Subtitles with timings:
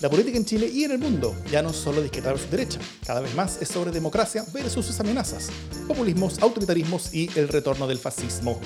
[0.00, 2.48] La política en Chile y en el mundo ya no es solo de izquierda versus
[2.48, 5.48] derecha, cada vez más es sobre democracia versus sus amenazas,
[5.88, 8.60] populismos, autoritarismos y el retorno del fascismo.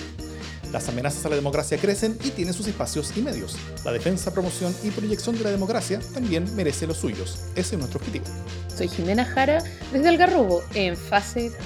[0.73, 3.57] Las amenazas a la democracia crecen y tienen sus espacios y medios.
[3.83, 7.39] La defensa, promoción y proyección de la democracia también merece los suyos.
[7.57, 8.27] Ese es nuestro objetivo.
[8.77, 11.57] Soy Jimena Jara desde Algarrobo, en fase 2.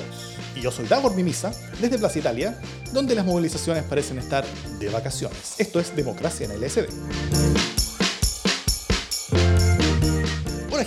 [0.54, 2.60] Y yo soy Davor Mimisa desde Plaza Italia,
[2.92, 4.44] donde las movilizaciones parecen estar
[4.78, 5.54] de vacaciones.
[5.58, 6.86] Esto es Democracia en LSD.
[6.86, 7.75] Hola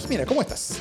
[0.10, 0.80] Jimena, ¿cómo estás?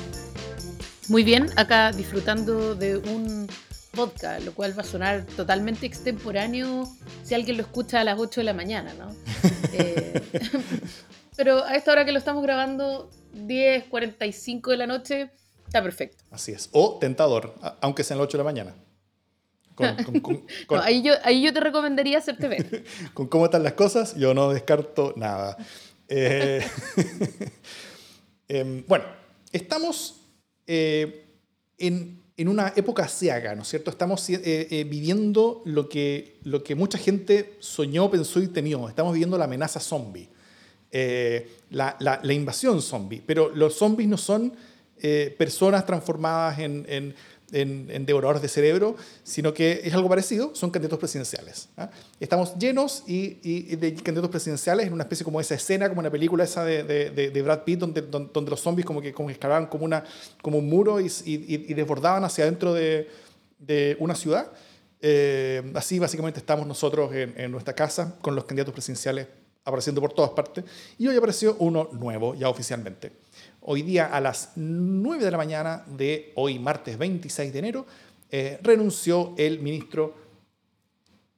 [1.08, 3.46] Muy bien, acá disfrutando de un
[3.94, 6.88] podcast, lo cual va a sonar totalmente extemporáneo
[7.24, 9.14] si alguien lo escucha a las 8 de la mañana, ¿no?
[9.74, 10.22] Eh,
[11.36, 15.30] pero a esta hora que lo estamos grabando, 10, 45 de la noche,
[15.66, 16.24] está perfecto.
[16.30, 16.70] Así es.
[16.72, 18.74] O tentador, aunque sea a las 8 de la mañana.
[20.82, 22.82] ahí, yo, ahí yo te recomendaría hacerte ver.
[23.12, 25.58] con cómo están las cosas, yo no descarto nada.
[26.08, 26.66] Eh,
[28.48, 29.17] em, bueno,
[29.52, 30.20] estamos
[30.66, 31.26] eh,
[31.78, 33.90] en en una época ciaga, ¿no es cierto?
[33.90, 38.88] Estamos eh, eh, viviendo lo que, lo que mucha gente soñó, pensó y temió.
[38.88, 40.28] Estamos viviendo la amenaza zombie,
[41.70, 43.20] la, la, invasión zombie.
[43.26, 44.52] Pero los zombies no son
[45.36, 47.14] personas transformadas en,
[47.50, 51.68] devoradores de cerebro, sino que es algo parecido, son candidatos presidenciales.
[51.76, 51.90] ¿ah?
[52.20, 56.44] Estamos llenos y, de candidatos presidenciales en una especie como esa escena, como una película
[56.44, 60.04] esa de, de, Brad Pitt, donde, donde, los zombies como que, como escalaban como, una,
[60.42, 61.08] como un muro y,
[61.74, 63.08] desbordaban hacia adentro de,
[63.98, 64.52] una ciudad.
[65.00, 69.28] Eh, así básicamente estamos nosotros en, en nuestra casa con los candidatos presidenciales
[69.68, 70.64] apareciendo por todas partes.
[70.98, 73.12] Y hoy apareció uno nuevo, ya oficialmente.
[73.70, 77.86] Hoy día a las 9 de la mañana de hoy, martes 26 de enero,
[78.30, 80.14] eh, renunció el ministro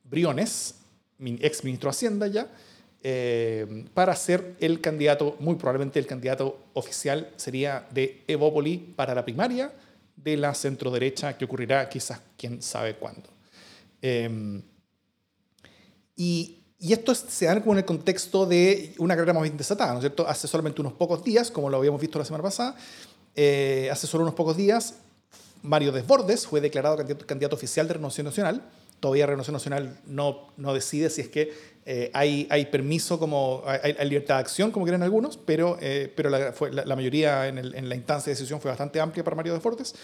[0.05, 0.77] Briones,
[1.19, 2.49] ex ministro de Hacienda ya,
[3.03, 9.25] eh, para ser el candidato, muy probablemente el candidato oficial sería de Evópoli para la
[9.25, 9.73] primaria
[10.15, 13.29] de la centroderecha que ocurrirá quizás quién sabe cuándo.
[14.03, 14.63] Eh,
[16.15, 19.93] y y esto se da como en el contexto de una carrera más bien desatada,
[19.93, 20.27] ¿no es cierto?
[20.27, 22.75] Hace solamente unos pocos días, como lo habíamos visto la semana pasada,
[23.37, 24.95] eh, hace solo unos pocos días,
[25.63, 26.97] Mario Desbordes fue declarado
[27.27, 28.63] candidato, oficial de Renovación Nacional.
[28.99, 31.53] Todavía Renovación Nacional no, no decide si es que
[31.85, 36.31] eh, hay, hay, permiso, como hay, libertad de acción, como quieren algunos, pero, eh, pero
[36.31, 39.37] la, fue, la, mayoría en, el, en, la instancia de decisión fue bastante amplia para
[39.37, 39.95] Mario Desbordes.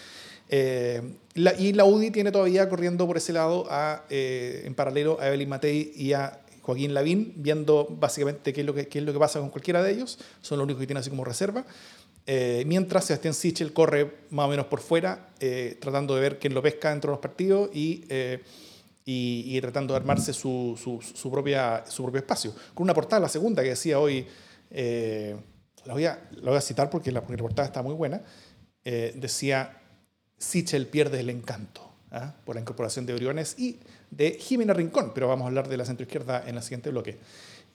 [0.47, 5.91] y la UDI tiene todavía corriendo por ese lado a, en paralelo a Evelyn Matei
[5.95, 9.39] y a Joaquín Lavín, viendo básicamente qué es, lo que, qué es lo que pasa
[9.39, 11.65] con cualquiera de ellos, son los únicos que tienen así como reserva.
[12.25, 16.53] Eh, mientras Sebastián Sichel corre más o menos por fuera, eh, tratando de ver quién
[16.53, 18.43] lo pesca dentro de los partidos y, eh,
[19.05, 22.53] y, tratando de armarse su, su, propia, su propio espacio.
[22.73, 24.27] Con una portada, la segunda, que decía hoy,
[24.69, 28.21] la voy, a, la, voy a, citar porque la, porque portada está muy buena,
[28.83, 29.81] decía,
[30.37, 32.35] Sichel pierde el encanto ¿ah?
[32.43, 33.79] por la incorporación de Briones y
[34.11, 37.17] de Jimena Rincón, pero vamos a hablar de la centroizquierda en el siguiente bloque.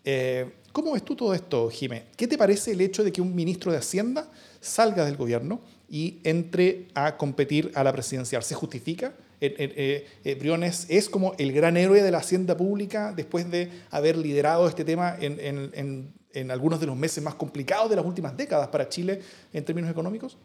[0.04, 2.04] Eh, ¿Cómo ves tú todo esto, Jimé?
[2.16, 6.18] ¿Qué te parece el hecho de que un ministro de Hacienda salga del gobierno y
[6.24, 8.42] entre a competir a la presidencial?
[8.42, 9.14] ¿Se justifica?
[9.44, 14.16] Eh, eh, Briones es como el gran héroe de la hacienda pública después de haber
[14.16, 16.12] liderado este tema en,
[16.48, 19.20] algunos de los meses más complicados de las últimas décadas para Chile
[19.52, 20.38] en términos económicos?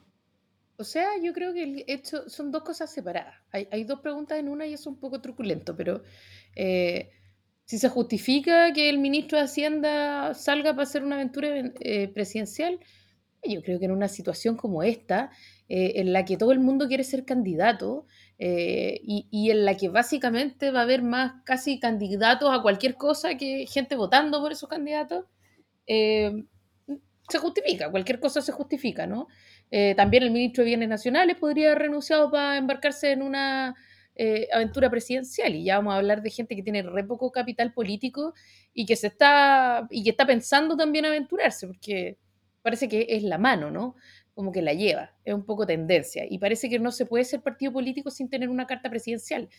[0.80, 3.36] O sea, yo creo que el hecho son dos cosas separadas.
[3.52, 6.04] Hay, hay dos preguntas en una y es un poco truculento, pero
[6.56, 7.10] eh,
[7.66, 11.50] si se justifica que el ministro de Hacienda salga para hacer una aventura
[11.80, 12.80] eh, presidencial,
[13.44, 15.32] yo creo que en una situación como esta,
[15.68, 18.06] eh, en la que todo el mundo quiere ser candidato
[18.40, 23.36] y, y, en la que básicamente va a haber más casi candidatos a cualquier cosa
[23.36, 25.26] que gente votando por esos candidatos,
[25.88, 29.28] se justifica, cualquier cosa se justifica, ¿no?
[29.72, 33.76] Eh, también el ministro de Bienes Nacionales podría haber renunciado para embarcarse en una
[34.16, 35.56] eh, aventura presidencial.
[35.56, 38.34] Y ya vamos a hablar de gente que tiene re poco capital político
[38.74, 42.18] y que se está y que está pensando también aventurarse, porque
[42.62, 43.96] parece que es la mano, ¿no?
[44.34, 46.26] Como que la lleva, es un poco tendencia.
[46.30, 49.50] Y parece que no se puede ser partido político sin tener una carta presidencial.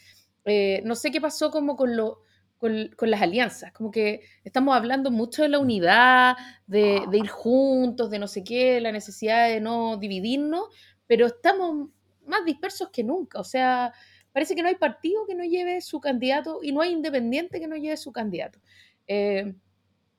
[0.44, 2.22] Eh, no sé qué pasó como con lo
[2.58, 3.72] con, las alianzas.
[3.72, 8.80] Como que estamos hablando mucho de la unidad, de, ir juntos, de no sé qué,
[8.80, 10.64] la necesidad de no dividirnos,
[11.06, 11.88] pero estamos
[12.26, 13.40] más dispersos que nunca.
[13.40, 13.92] O sea,
[14.32, 17.68] parece que no hay partido que no lleve su candidato y no hay independiente que
[17.68, 18.60] no lleve su candidato.
[19.06, 19.54] Eh,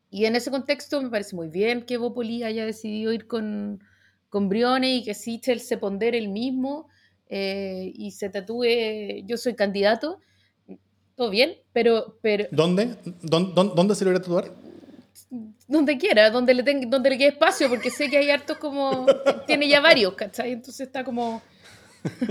[0.09, 3.83] y en ese contexto me parece muy bien que Bopoli haya decidido ir con,
[4.30, 6.88] con Briones y que Sichel se pondere el mismo
[7.27, 10.19] eh, y se tatúe yo soy candidato
[11.19, 12.18] todo bien, pero...
[12.21, 12.95] pero ¿Dónde?
[13.21, 14.54] ¿Dónde, dónde se lo iba a tatuar?
[15.68, 19.06] donde quiera, donde le, donde le quede espacio, porque sé que hay hartos como,
[19.45, 20.54] tiene ya varios, ¿cachai?
[20.54, 21.42] Entonces está como,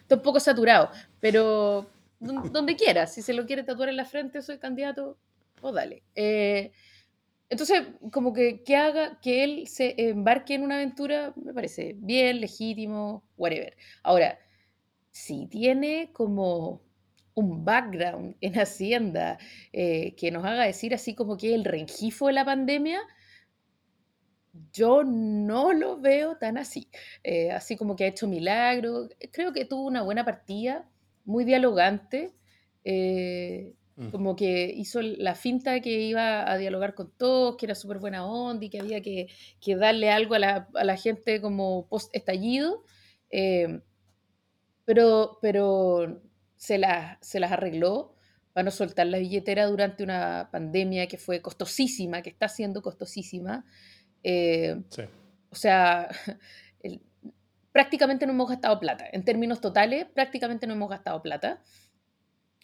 [0.00, 0.90] está un poco saturado,
[1.20, 5.18] pero donde quiera, si se lo quiere tatuar en la frente, soy candidato,
[5.60, 6.02] pues dale.
[6.14, 6.72] Eh,
[7.50, 12.40] entonces, como que, que haga que él se embarque en una aventura, me parece bien,
[12.40, 13.76] legítimo, whatever.
[14.02, 14.38] Ahora,
[15.10, 16.87] si tiene como
[17.38, 19.38] un background en Hacienda
[19.72, 23.00] eh, que nos haga decir así como que el rengifo de la pandemia,
[24.72, 26.88] yo no lo veo tan así.
[27.22, 29.10] Eh, así como que ha hecho milagros.
[29.30, 30.88] Creo que tuvo una buena partida,
[31.24, 32.34] muy dialogante.
[32.84, 34.08] Eh, mm.
[34.08, 38.26] como que hizo la finta que iba a dialogar con todos, que era súper buena
[38.26, 39.28] onda y que había que,
[39.76, 42.82] darle algo a la, gente como post-estallido.
[44.84, 46.20] pero, pero
[46.58, 46.80] se,
[47.20, 48.14] se las arregló
[48.52, 53.64] para no soltar la billetera durante una pandemia que fue costosísima, que está siendo costosísima.
[54.24, 54.82] Eh,
[55.48, 56.08] o sea,
[57.72, 59.06] prácticamente no hemos gastado plata.
[59.12, 61.62] En términos totales, prácticamente no hemos gastado plata.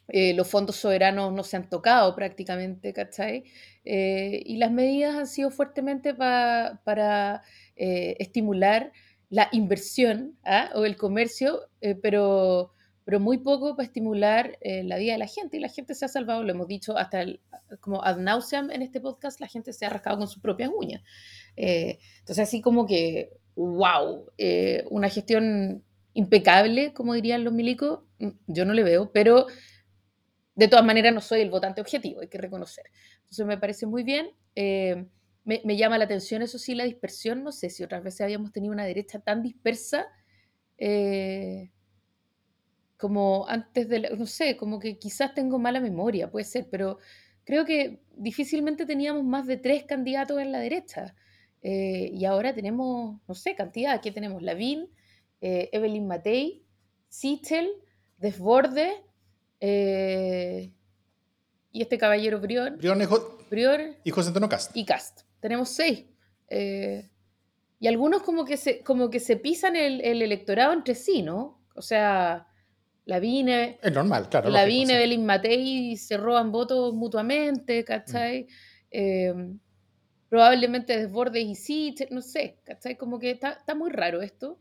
[0.09, 3.45] Eh, los fondos soberanos no se han tocado prácticamente, ¿cachai?
[3.85, 7.43] Eh, y las medidas han sido fuertemente para
[7.77, 8.93] estimular
[9.31, 10.71] la inversión ¿ah?
[10.75, 11.71] o el comercio,
[12.03, 12.74] pero
[13.05, 15.59] pero muy poco para estimular eh, la vida de la gente.
[15.59, 17.25] Y la gente se ha salvado, lo hemos dicho hasta
[17.81, 21.03] como ad nauseam en este podcast, la gente se ha rascado con sus propias uñas.
[21.57, 25.85] Eh, entonces, así como que, wow, eh, una gestión
[26.15, 29.47] impecable, como dirían los milicos, mm, yo no le veo, pero
[30.55, 32.87] de todas maneras no soy el votante objetivo, hay que reconocer.
[33.23, 34.31] Entonces, me parece muy bien.
[35.47, 37.45] Me, me, llama la atención, eso sí, la dispersión.
[37.45, 40.07] No sé si otras veces habíamos tenido una derecha tan dispersa.
[42.95, 46.99] Eh, como antes de, no sé, como que quizás tengo mala memoria, puede ser, pero
[47.45, 51.15] creo que difícilmente teníamos más de tres candidatos en la derecha.
[51.63, 53.95] Eh, y ahora tenemos, no sé, cantidad.
[53.95, 54.91] Aquí tenemos Lavín,
[55.41, 56.65] eh, Evelyn Matei,
[57.09, 57.71] Sichel,
[58.19, 59.03] Desborde
[59.61, 60.73] eh,
[61.73, 62.77] y este caballero Brior.
[63.51, 64.77] Brior, y José Antonio Cast.
[64.77, 65.23] Y Cast.
[65.41, 66.05] Tenemos seis.
[66.51, 71.63] y algunos como que se, como que se pisan el, el electorado entre sí, ¿no?
[71.75, 72.47] O sea,
[73.07, 73.79] la Vine.
[73.83, 74.51] Es normal, claro.
[74.51, 78.47] La Vine, Belín Matei se roban votos mutuamente, ¿cachai?
[78.91, 79.59] Em,
[80.29, 82.97] probablemente Desbordes y sí, no sé, ¿cachai?
[82.97, 84.59] Como que está, muy raro esto.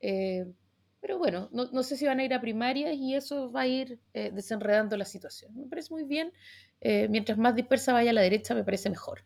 [0.00, 0.54] Em,
[1.00, 3.98] pero bueno, no, sé si van a ir a primarias y eso va a ir
[4.14, 5.52] eh, desenredando la situación.
[5.54, 6.32] Me parece muy bien.
[6.80, 9.24] Eh, mientras más dispersa vaya a la derecha, me parece mejor.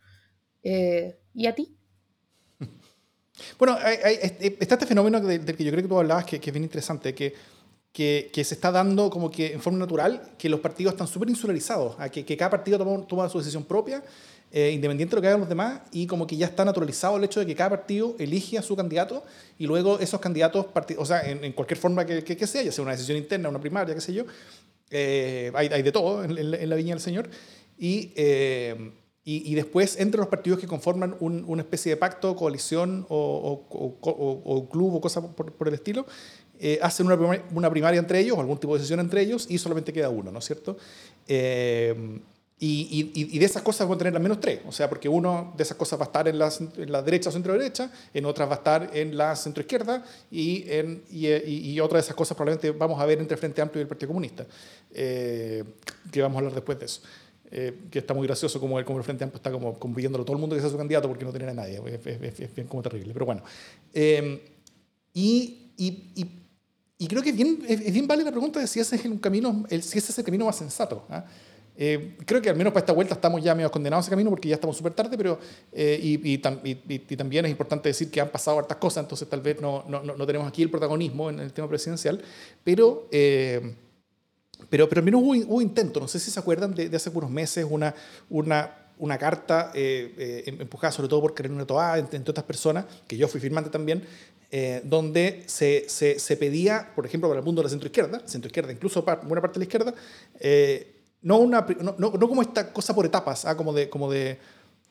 [0.63, 1.77] Eh, ¿Y a ti?
[3.59, 6.65] Bueno, está este fenómeno del, que yo creo que tú hablabas, que, que es bien
[6.65, 7.35] interesante, que
[7.97, 11.97] que, se está dando como que en forma natural, que los partidos están súper insularizados,
[11.99, 12.79] a que, cada partido
[13.09, 14.03] toma, su decisión propia,
[14.53, 17.25] eh, independiente de lo que hagan los demás, y como que ya está naturalizado el
[17.25, 19.25] hecho de que cada partido elige a su candidato
[19.59, 20.67] y luego esos candidatos,
[20.99, 23.95] o sea, en, cualquier forma que, que, sea, ya sea una decisión interna, una primaria,
[23.95, 24.25] qué sé yo,
[24.91, 27.31] eh, hay, de todo en, la viña del Señor,
[27.79, 28.93] y, eh,
[29.25, 34.95] y, después entre los partidos que conforman una especie de pacto, coalición o, o, club
[34.95, 36.07] o cosa por, por, el estilo,
[36.59, 39.47] eh, hacen una primaria, una primaria, entre ellos, o algún tipo de sesión entre ellos,
[39.49, 40.77] y solamente queda uno, ¿no es cierto?
[41.29, 42.21] Eh,
[42.59, 45.53] y, y, de esas cosas van a tener al menos tres, o sea, porque uno
[45.59, 48.49] de esas cosas va a estar en la, en la derecha o centro-derecha, en otras
[48.49, 52.99] va a estar en la centro-izquierda, y, en, y, otra de esas cosas probablemente vamos
[52.99, 54.47] a ver entre el Frente Amplio y el Partido Comunista,
[54.95, 55.65] eh,
[56.11, 57.03] que vamos a hablar después de eso.
[57.91, 60.41] que está muy gracioso como el, como el Frente Amplio está como, pidiéndolo todo el
[60.41, 63.27] mundo que sea su candidato porque no tiene a nadie, es, bien como terrible, pero
[63.27, 63.43] bueno.
[65.13, 66.46] y, y,
[66.99, 69.83] y creo que es bien, vale la pregunta de si ese es un camino, el,
[69.83, 71.05] si ese es el camino más sensato.
[71.11, 71.25] ¿ah?
[71.79, 74.31] Eh, creo que al menos para esta vuelta estamos ya medio condenados a ese camino
[74.31, 75.39] porque ya estamos súper tarde, pero
[75.73, 76.41] eh, y, y,
[76.89, 80.03] y, también es importante decir que han pasado hartas cosas, entonces tal vez no, no,
[80.03, 82.23] no tenemos aquí el protagonismo en el tema presidencial,
[82.65, 83.75] pero, eh,
[84.71, 87.11] pero, pero al menos hubo, hubo intento, no sé si se acuerdan de, de hace
[87.11, 87.95] unos meses una,
[88.31, 93.29] una, una carta empujada sobre todo por Karen Toá, entre, entre otras personas, que yo
[93.29, 94.03] fui firmante también,
[94.53, 99.03] eh, donde se, se, pedía, por ejemplo, para el mundo de la centroizquierda, centroizquierda, incluso
[99.03, 99.95] buena parte de la izquierda,
[100.39, 103.57] eh, no, una, no, no, como esta cosa por etapas, ¿ah?
[103.57, 104.39] como, de, como, de,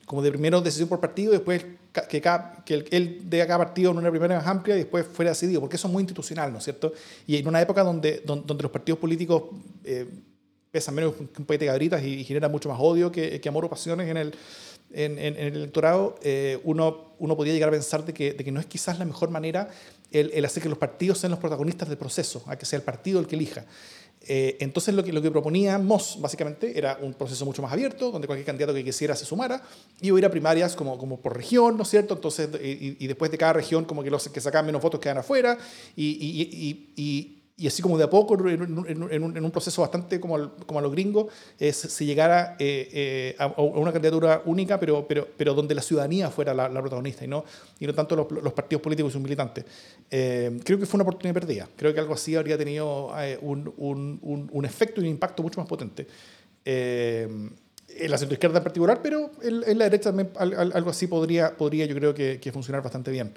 [0.05, 1.65] como de primero decisión por partido, después
[2.09, 5.31] que, cada, que él de cada partido en una primera más amplia y después fuera
[5.31, 6.91] decidido, porque eso es muy institucional, ¿no es cierto?
[7.25, 9.43] Y en una época donde, donde, los partidos políticos
[10.75, 13.49] pesan menos que un paquete de cabritas y, y generan mucho más odio que, que
[13.49, 14.35] amor o pasiones en el
[14.95, 18.59] en, el electorado, eh, uno, uno podría llegar a pensar de que, de que, no
[18.59, 19.69] es quizás la mejor manera
[20.11, 22.83] el, el, hacer que los partidos sean los protagonistas del proceso, a que sea el
[22.83, 23.65] partido el que elija.
[24.27, 28.25] Eh, entonces lo que, lo que proponíamos básicamente era un proceso mucho más abierto, donde
[28.25, 29.61] cualquier candidato que quisiera se sumara,
[30.01, 32.15] y ir a primarias como, como por región, ¿no es cierto?
[32.15, 35.57] Entonces, y, después de cada región como que los que sacaban menos votos quedan afuera,
[35.95, 40.81] y, y y así como de a poco, en, un, proceso bastante como, como a
[40.81, 45.81] los gringos, se llegara eh, eh, a, una candidatura única, pero, pero, pero donde la
[45.81, 47.45] ciudadanía fuera la, protagonista y no,
[47.79, 49.63] y no tanto los, partidos políticos y sus militantes.
[50.11, 51.69] Eh, creo que fue una oportunidad perdida.
[51.77, 56.07] Creo que algo así habría tenido un, un, efecto y un impacto mucho más potente.
[56.65, 57.55] en
[57.87, 62.13] la izquierda en particular, pero en, la derecha también algo así podría, podría yo creo
[62.13, 63.31] que, que funcionar bastante bien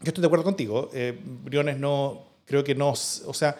[0.00, 0.90] yo estoy de acuerdo contigo.
[0.92, 3.56] Eh, Briones no, creo que no, o sea,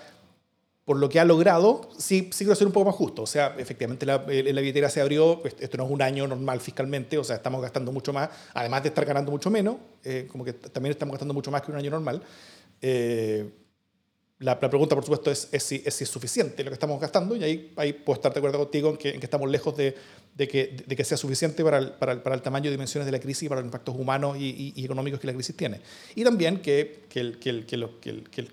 [0.85, 3.23] por lo que ha logrado, sí, sí quiero ser un poco más justo.
[3.23, 6.27] O sea, efectivamente la, eh, la billetera se abrió, pues, esto no es un año
[6.27, 10.29] normal fiscalmente, o sea, estamos gastando mucho más, además de estar ganando mucho menos, eh,
[10.31, 12.23] como que también estamos gastando mucho más que un año normal.
[12.83, 13.51] Eh,
[14.41, 17.35] la, pregunta, por supuesto, es, es, si, es, si, es suficiente lo que estamos gastando,
[17.35, 19.95] y ahí, ahí puedo estar de acuerdo contigo en que, en que estamos lejos de,
[20.37, 23.07] de, que, de, que, sea suficiente para el, para, el, para el, tamaño y dimensiones
[23.07, 25.81] de la crisis y para los impactos humanos y, económicos que la crisis tiene.
[26.15, 27.65] Y también que, que, que,
[28.31, 28.49] que,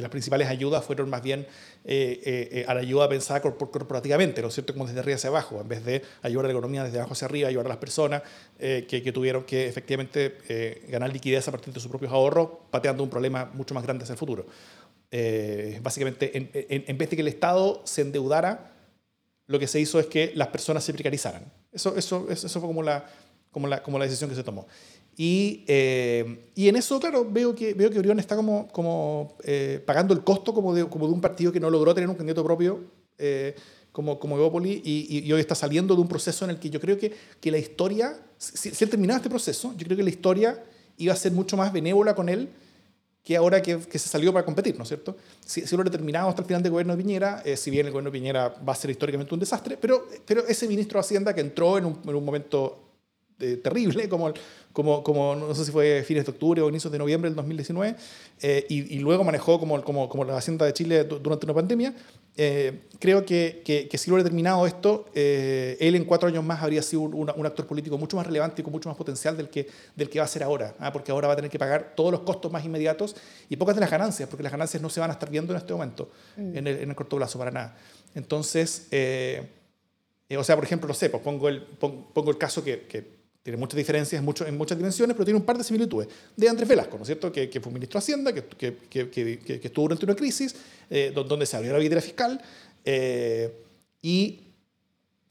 [0.00, 1.46] las principales ayudas fueron más bien
[1.84, 4.74] eh, eh, eh, a la ayuda pensada corporativamente, ¿no es cierto?
[4.74, 7.26] Como desde arriba hacia abajo, en vez de ayudar a la economía desde abajo hacia
[7.26, 8.22] arriba, ayudar a las personas
[8.58, 13.08] que, que, tuvieron que efectivamente ganar liquidez a partir de sus propios ahorros, pateando un
[13.08, 14.46] problema mucho más grande hacia el futuro.
[15.80, 18.75] Básicamente, en, en, vez de que el Estado se endeudara,
[19.46, 21.50] lo que se hizo es que las personas se precarizaran.
[21.72, 23.04] Eso, eso, eso fue como la,
[23.50, 24.66] como, la, como la decisión que se tomó.
[25.16, 29.82] Y, eh, y en eso, claro, veo que, veo que Orión está como, como eh,
[29.86, 32.44] pagando el costo como de, como de un partido que no logró tener un candidato
[32.44, 32.84] propio
[33.96, 36.78] como, como Evópoli y, y, hoy está saliendo de un proceso en el que yo
[36.78, 40.10] creo que, que la historia, si, si él terminaba este proceso, yo creo que la
[40.10, 40.62] historia
[40.98, 42.50] iba a ser mucho más benévola con él
[43.26, 45.16] que ahora que, se salió para competir, ¿no es cierto?
[45.44, 48.12] Si, lo determinado hasta el final del gobierno de Piñera, eh, si bien el gobierno
[48.12, 51.40] de Piñera va a ser históricamente un desastre, pero, pero ese ministro de Hacienda que
[51.40, 52.85] entró en un momento
[53.40, 54.32] eh, terrible, como,
[54.72, 57.96] como, como no sé si fue fines de octubre o inicios de noviembre del 2019,
[58.42, 61.94] eh, y, y, luego manejó como, como, como, la Hacienda de Chile durante una pandemia,
[62.38, 66.62] eh, creo que, que, si lo hubiera terminado esto, eh, él en cuatro años más
[66.62, 69.48] habría sido un, un, actor político mucho más relevante y con mucho más potencial del
[69.48, 70.92] que, del que va a ser ahora, ¿ah?
[70.92, 73.16] porque ahora va a tener que pagar todos los costos más inmediatos
[73.48, 75.56] y pocas de las ganancias, porque las ganancias no se van a estar viendo en
[75.56, 76.56] este momento, mm.
[76.58, 77.78] en, el, en, el, corto plazo, para nada.
[78.14, 79.48] Entonces, eh,
[80.36, 83.15] o sea, por ejemplo, no sé, pues pongo, el, pongo, el caso que, que
[83.46, 86.08] tiene muchas diferencias en, mucho, en, muchas dimensiones, pero tiene un par de similitudes.
[86.36, 87.30] De Andrés Velasco, ¿no es cierto?
[87.30, 90.56] Que, que fue ministro de Hacienda, que, que, que, estuvo durante una crisis,
[90.90, 92.40] eh, donde se abrió la billetera fiscal,
[92.84, 93.54] eh,
[94.02, 94.40] y,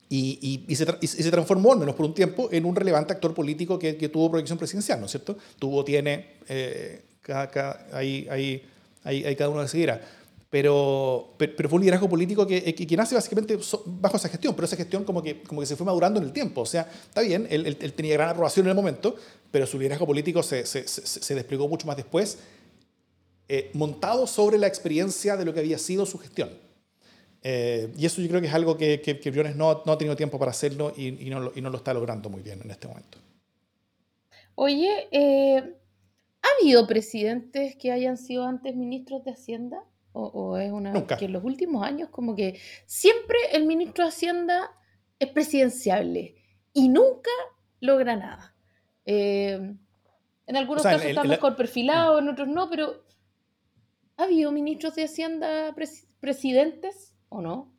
[0.07, 3.33] y, y, se y, se transformó, al menos por un tiempo, en un relevante actor
[3.33, 5.37] político que, tuvo proyección presidencial, ¿no es cierto?
[5.59, 8.63] Tuvo, tiene, eh, cada, ahí, ahí,
[9.03, 9.99] ahí, cada uno decidirá.
[10.49, 14.77] Pero, pero, fue un liderazgo político que, que, nace básicamente bajo esa gestión, pero esa
[14.77, 16.61] gestión como que, como que se fue madurando en el tiempo.
[16.61, 19.15] O sea, está bien, él, él, tenía gran aprobación en el momento,
[19.51, 22.37] pero su liderazgo político se, se, se, desplegó mucho más después,
[23.49, 26.49] eh, montado sobre la experiencia de lo que había sido su gestión.
[27.47, 29.97] Eh, y eso yo creo que es algo que, que, que Briones no, no, ha
[29.99, 32.71] tenido tiempo para hacerlo y, y, no, y, no, lo está logrando muy bien en
[32.71, 33.19] este momento.
[34.55, 35.75] Oye, eh,
[36.41, 39.83] ¿ha habido presidentes que hayan sido antes ministros de Hacienda?
[40.17, 41.17] ¿O, o es una Nunca.
[41.17, 44.71] que en los últimos años como que siempre el ministro de Hacienda
[45.19, 46.35] es presidenciable
[46.71, 47.31] y nunca
[47.81, 48.55] logra nada?
[49.05, 49.75] Eh,
[50.47, 53.03] en algunos o sea, casos el, está el, mejor perfilado, en otros no, pero
[54.15, 57.13] ¿ha habido ministros de Hacienda pres presidentes?
[57.27, 57.73] ¿O no?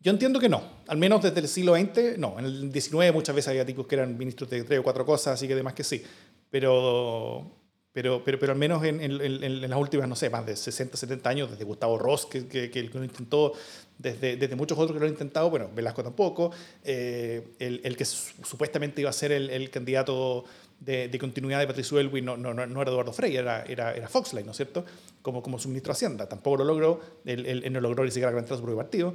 [0.00, 2.38] Yo entiendo que no, al menos desde el siglo XX, no.
[2.38, 5.34] En el XIX muchas veces había tipos que eran ministros de tres o cuatro cosas,
[5.34, 6.02] así que además que sí.
[6.50, 7.50] Pero,
[7.96, 10.98] pero, pero, pero al menos en, en, en, las últimas, no sé, más de 60,
[10.98, 13.54] 70 años, desde Gustavo Ross, que, que, que lo intentó,
[13.96, 16.50] desde, desde, muchos otros que lo han intentado, bueno, Velasco tampoco,
[16.84, 20.44] eh, el, el, que supuestamente iba a ser el, el candidato
[20.78, 24.08] de, de, continuidad de Patricio Elwin no, no, no, era Eduardo Frey, era, era, era
[24.08, 24.84] Foxley, ¿no es cierto?
[25.22, 26.28] Como, como su ministro de Hacienda.
[26.28, 29.14] Tampoco lo logró, él, él, él no logró ni siquiera levantar su propio partido.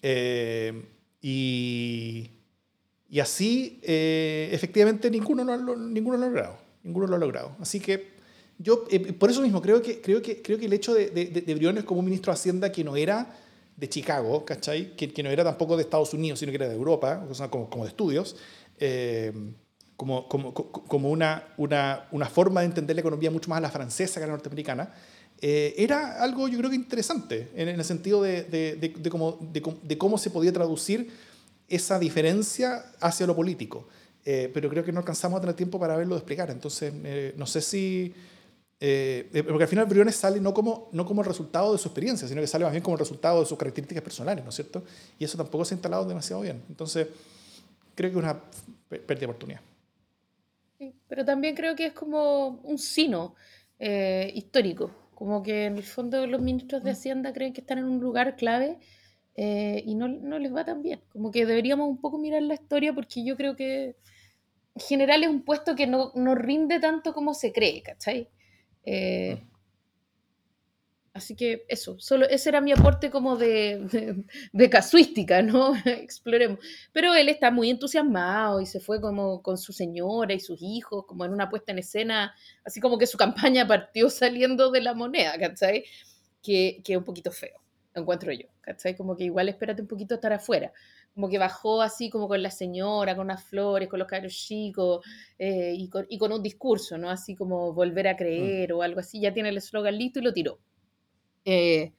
[0.00, 0.86] Eh,
[1.20, 2.30] y,
[3.10, 6.58] y así, eh, efectivamente, ninguno lo, ninguno lo ha logrado.
[6.82, 7.56] Ninguno lo ha logrado.
[7.60, 8.11] Así que
[8.58, 11.26] yo, eh, por eso mismo, creo que, creo que, creo que el hecho de, de,
[11.26, 13.36] de Briones como ministro de Hacienda que no era
[13.76, 14.94] de Chicago, ¿cachai?
[14.94, 17.84] Que, no era tampoco de Estados Unidos, sino que era de Europa, o como, como
[17.84, 18.36] de estudios,
[18.78, 19.32] eh,
[19.96, 23.70] como, como, como una, una, una, forma de entender la economía mucho más a la
[23.70, 24.92] francesa que a la norteamericana,
[25.40, 29.98] eh, era algo yo creo que interesante en, el sentido de, de, de, cómo, de,
[29.98, 31.10] cómo se podía traducir
[31.68, 33.88] esa diferencia hacia lo político.
[34.24, 36.48] Pero creo que no alcanzamos a tener tiempo para verlo explicar.
[36.50, 36.92] Entonces,
[37.36, 38.14] no sé si...
[38.84, 41.86] Eh, eh, porque al final Briones sale no como, no como el resultado de su
[41.86, 44.56] experiencia, sino que sale más bien como el resultado de sus características personales, ¿no es
[44.56, 44.82] cierto?
[45.20, 46.60] Y eso tampoco se ha instalado demasiado bien.
[46.68, 47.06] Entonces,
[47.94, 48.42] creo que es una
[48.88, 49.60] pérdida de oportunidad.
[50.78, 53.36] Sí, pero también creo que es como un sino
[53.78, 56.94] eh, histórico, como que en el fondo los ministros de mm.
[56.94, 58.80] Hacienda creen que están en un lugar clave
[59.36, 61.00] y no, no les va tan bien.
[61.12, 63.94] Como que deberíamos un poco mirar la historia porque yo creo que
[64.74, 68.28] en general es un puesto que no, no rinde tanto como se cree, ¿cachai?
[68.84, 69.42] Eh,
[71.14, 74.24] así que eso, solo ese era mi aporte como de,
[74.70, 75.74] casuística, ¿no?
[75.84, 76.58] Exploremos.
[76.92, 81.04] Pero él está muy entusiasmado y se fue como con su señora y sus hijos,
[81.06, 82.34] como en una puesta en escena,
[82.64, 85.84] así como que su campaña partió saliendo de la moneda, ¿cachai?
[86.42, 87.60] Que, que un poquito feo,
[87.94, 88.96] encuentro yo, ¿cachai?
[88.96, 90.72] Como que igual espérate un poquito estar afuera
[91.14, 95.04] como que bajó así como con la señora, con unas flores, con los caros chicos
[95.38, 97.10] eh, y, con, y, con, un discurso, ¿no?
[97.10, 98.76] Así como volver a creer mm.
[98.76, 100.58] o algo así, ya tiene el eslogan listo y lo tiró.
[101.44, 101.92] Eh,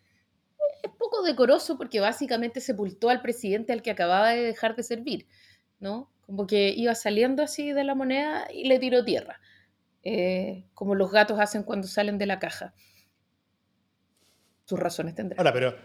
[0.82, 5.28] es poco decoroso porque básicamente sepultó al presidente al que acababa de dejar de servir,
[5.80, 6.12] ¿no?
[6.26, 9.40] Como que iba saliendo así de la moneda y le tiró tierra,
[10.04, 12.74] eh, como los gatos hacen cuando salen de la caja.
[14.66, 15.40] Sus razones tendrán.
[15.40, 15.76] Ahora, pero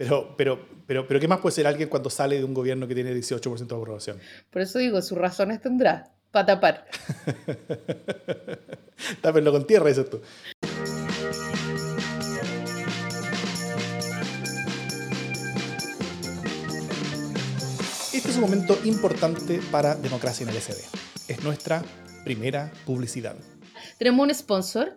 [0.00, 2.94] pero, pero, pero, pero, ¿qué más puede ser alguien cuando sale de un gobierno que
[2.94, 4.18] tiene 18% de aprobación?
[4.48, 6.86] Por eso digo, sus razones tendrá, para tapar.
[9.20, 10.22] Tápenlo con tierra, dices tú.
[18.14, 20.82] Este es un momento importante para Democracia en el SD.
[21.28, 21.84] Es nuestra
[22.24, 23.36] primera publicidad.
[23.98, 24.96] ¿Tenemos un sponsor?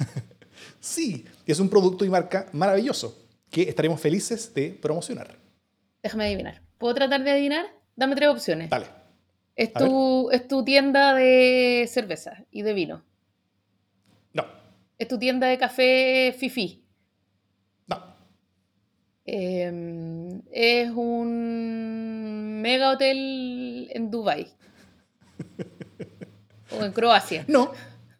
[0.80, 5.36] sí, es un producto y marca maravilloso que estaremos felices de promocionar.
[6.02, 6.62] Déjame adivinar.
[6.78, 7.66] ¿Puedo tratar de adivinar?
[7.96, 8.70] Dame tres opciones.
[8.70, 8.86] Dale.
[9.56, 13.04] ¿Es tu, ¿Es tu tienda de cerveza y de vino?
[14.32, 14.46] No.
[14.96, 16.82] ¿Es tu tienda de café Fifi?
[17.86, 18.02] No.
[19.26, 24.46] Em, ¿Es un mega hotel en Dubai?
[26.78, 27.44] ¿O en Croacia?
[27.48, 27.72] No.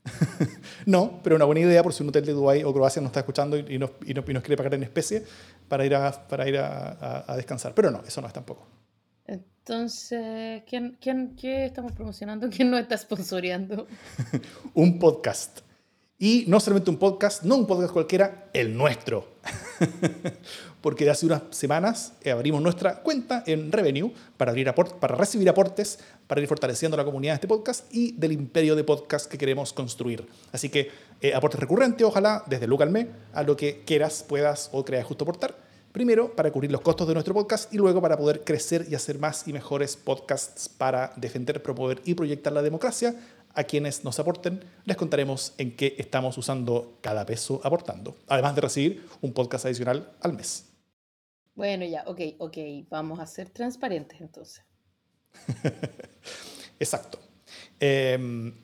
[0.90, 3.20] no, pero una buena idea por si un hotel de Dubái o Croacia nos está
[3.20, 5.24] escuchando y, nos, y, nos, quiere pagar en especie
[5.68, 7.74] para ir, a, para ir a, a, descansar.
[7.74, 8.66] Pero no, eso no es tampoco.
[9.26, 12.48] Entonces, ¿quién, quién, ¿qué estamos promocionando?
[12.50, 13.87] ¿Quién nos está sponsoreando?
[14.74, 15.61] un podcast.
[16.22, 19.26] Y no solamente un podcast, no un podcast cualquiera, el nuestro.
[20.83, 25.98] Porque hace unas semanas eh, abrimos nuestra cuenta en Revenue para, abrir para recibir aportes,
[26.26, 29.72] para ir fortaleciendo la comunidad de este podcast y del imperio de podcast que queremos
[29.72, 30.26] construir.
[30.52, 30.90] Así que
[31.22, 35.06] eh, aportes recurrentes, ojalá, desde Luca al mes, a lo que quieras, puedas o creas
[35.06, 35.56] justo aportar.
[35.90, 39.18] Primero, para cubrir los costos de nuestro podcast y luego para poder crecer y hacer
[39.18, 43.16] más y mejores podcasts para defender, promover y proyectar la democracia
[43.54, 48.60] a quienes nos aporten, les contaremos en qué estamos usando cada peso aportando, además de
[48.60, 50.66] recibir un podcast adicional al mes.
[51.54, 52.56] Bueno, ya, ok, ok,
[52.88, 54.62] vamos a ser transparentes entonces.
[56.80, 57.18] Exacto.
[57.78, 58.54] Em,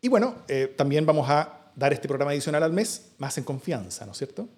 [0.00, 4.06] y bueno, eh, también vamos a dar este programa adicional al mes más en confianza,
[4.06, 4.48] ¿no es cierto?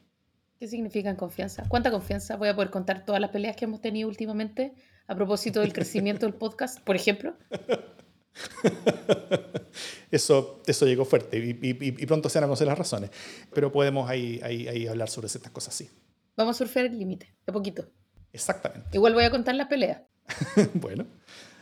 [0.58, 1.64] ¿Qué significa en confianza?
[1.68, 2.36] ¿Cuánta confianza?
[2.36, 4.74] Voy a poder contar todas las peleas que hemos tenido últimamente
[5.06, 7.34] a propósito del crecimiento del podcast, por ejemplo.
[10.11, 13.11] eso, eso llegó fuerte y, pronto se van a conocer las razones.
[13.53, 15.90] Pero podemos ahí, ahí, hablar sobre ciertas cosas, sí.
[16.37, 17.87] Vamos a surfear el límite, de poquito.
[18.33, 18.88] Exactamente.
[18.92, 20.07] Igual voy a contar la pelea.
[20.74, 21.07] bueno.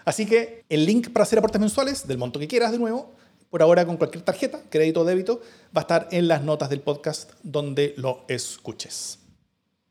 [0.05, 3.15] Así que el link para hacer aportes mensuales, del monto que quieras de nuevo,
[3.51, 5.41] por ahora con cualquier tarjeta, crédito o débito,
[5.77, 9.21] va a estar en las notas del podcast donde lo escuches.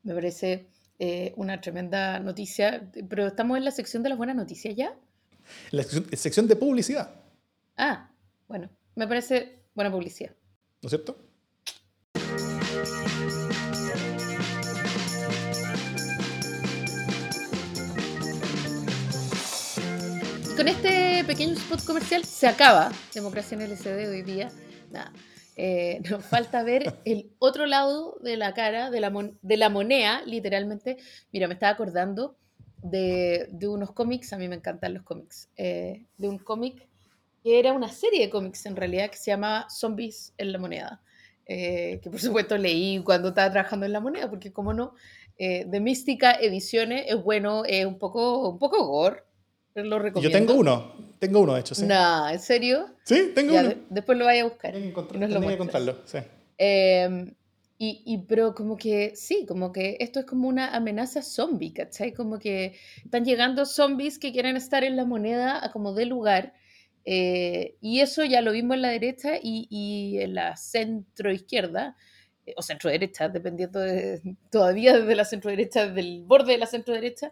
[0.03, 0.67] Me parece
[0.99, 4.95] eh, una tremenda noticia, pero estamos en la sección de las buenas noticias ya
[5.71, 7.11] la sección, de publicidad.
[7.77, 8.11] Ah,
[8.47, 10.31] bueno, me parece buena publicidad.
[10.81, 11.17] ¿No es cierto?
[20.51, 24.51] Y con este pequeño spot comercial se acaba Democracia en LCD de hoy día.
[24.91, 25.11] Nada.
[25.57, 30.21] Eh, nos falta ver el otro lado de la cara, de la, de la moneda,
[30.25, 30.97] literalmente.
[31.31, 32.37] Mira, me estaba acordando
[32.89, 36.87] de, unos cómics, a mí me encantan los cómics, eh, de un cómic
[37.43, 41.01] que era una serie de cómics en realidad que se llamaba Zombies en la moneda,
[41.45, 44.93] eh, que por supuesto leí cuando estaba trabajando en la moneda, porque como no,
[45.37, 49.23] eh, de Mística Ediciones es bueno, es un poco, un poco gore,
[49.75, 50.21] lo recomiendo.
[50.21, 51.85] Yo tengo uno, tengo uno de hecho, sí.
[51.85, 52.87] No, ¿en serio?
[53.03, 53.73] Sí, tengo uno.
[53.89, 54.73] después lo vaya a buscar.
[54.73, 55.07] Tengo
[55.47, 56.17] que contarlo, sí.
[56.57, 57.33] Em,
[57.77, 62.13] y, y, pero como que sí, como que esto es como una amenaza zombie, ¿cachai?
[62.13, 66.53] Como que están llegando zombies que quieren estar en la moneda a como de lugar.
[67.05, 71.95] y eso ya lo vimos en la derecha y, en la centro izquierda,
[72.55, 76.93] o centro derecha, dependiendo de, todavía desde la centro derecha, del borde de la centro
[76.93, 77.31] derecha,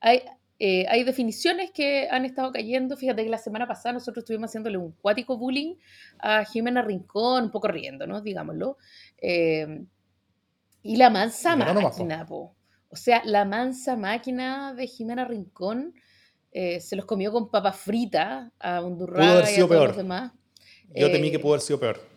[0.00, 0.22] hay,
[0.62, 2.94] eh, hay definiciones que han estado cayendo.
[2.94, 5.76] Fíjate que la semana pasada nosotros estuvimos haciéndole un cuático bullying
[6.18, 8.20] a Jimena Rincón, un poco riendo, ¿no?
[8.20, 8.76] Digámoslo.
[9.16, 9.86] Eh,
[10.82, 12.54] y la mansa máquina, po.
[12.90, 15.94] O sea, la mansa máquina de Jimena Rincón
[16.52, 20.32] eh, se los comió con papas fritas a Undurraga y a todos los demás.
[20.94, 22.09] Yo temí que pudo haber sido peor.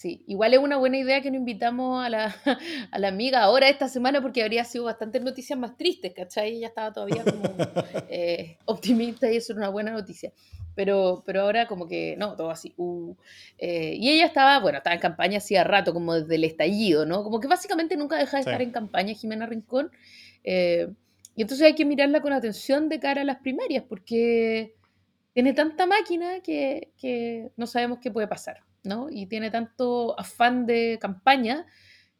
[0.00, 2.34] Sí, igual es una buena idea que no invitamos a la,
[2.90, 6.56] a la, amiga ahora esta semana porque habría sido bastantes noticias más tristes, ¿cachai?
[6.56, 7.42] Ella estaba todavía como
[8.08, 10.32] eh, optimista y eso era una buena noticia.
[10.74, 12.72] Pero, pero ahora como que, no, todo así.
[12.78, 13.14] Uh,
[13.58, 17.22] eh, y ella estaba, bueno, estaba en campaña hacía rato, como desde el estallido, ¿no?
[17.22, 19.90] Como que básicamente nunca deja de estar en campaña Jimena Rincón.
[20.44, 20.88] Eh,
[21.36, 24.72] y entonces hay que mirarla con atención de cara a las primarias porque
[25.34, 28.62] tiene tanta máquina que, que no sabemos qué puede pasar.
[28.84, 29.08] ¿No?
[29.10, 31.66] Y tiene tanto afán de campaña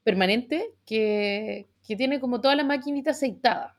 [0.02, 3.76] permanente que, tiene como toda la maquinita aceitada.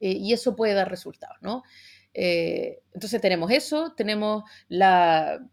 [0.00, 1.62] Eh, y eso puede dar resultados, ¿no?
[2.14, 5.46] Eh, entonces tenemos eso, tenemos la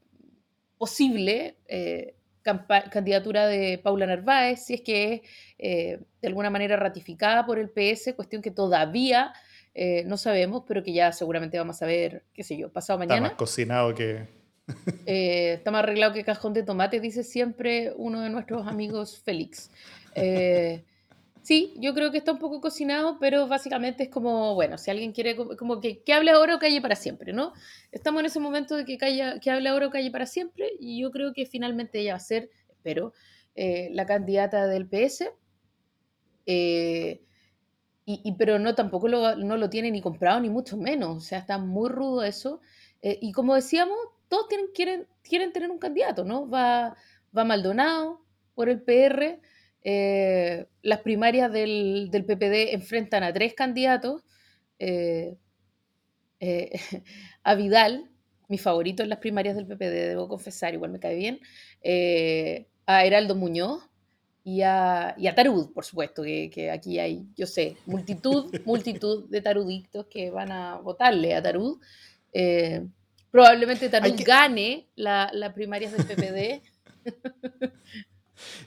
[0.78, 5.24] posible eh, candidatura de Paula Narváez, si es que
[5.58, 9.34] es de alguna manera ratificada por el PS, cuestión que todavía
[10.06, 13.16] no sabemos, pero que ya seguramente vamos a ver, qué sé yo, pasado mañana.
[13.18, 14.28] Está más cocinado que,
[15.06, 19.70] eh, está más arreglado que cajón de tomate, dice siempre uno de nuestros amigos Félix.
[20.16, 20.84] Eh,
[21.42, 25.12] sí, yo creo que está un poco cocinado, pero básicamente es como, bueno, si alguien
[25.12, 27.54] quiere, como que, que hable ahora o calle para siempre, ¿no?
[27.92, 31.12] Estamos en ese momento de que, que hable ahora o calle para siempre, y yo
[31.12, 33.14] creo que finalmente ella va a ser, espero,
[33.56, 35.32] eh, la candidata del PS.
[38.08, 41.18] y, pero no tampoco lo, no lo tiene ni comprado, ni mucho menos.
[41.18, 42.62] O sea, está muy rudo eso.
[43.02, 46.50] y como decíamos, todos tienen, quieren, quieren tener un candidato, ¿no?
[46.50, 46.96] Va,
[47.36, 49.40] va Maldonado por el PR,
[49.88, 54.24] eh, las primarias del, del, PPD enfrentan a tres candidatos,
[54.80, 55.38] eh,
[56.40, 56.72] eh,
[57.44, 58.10] a Vidal,
[58.48, 61.40] mi favorito en las primarias del PPD, debo confesar, igual me cae bien,
[62.88, 63.88] a Heraldo Muñoz
[64.44, 69.30] y a, y a Tarud, por supuesto, que, que, aquí hay, yo sé, multitud, multitud
[69.30, 71.80] de taruditos que van a votarle a Tarud.
[73.36, 76.62] Probablemente también gane la, la primaria del PPD.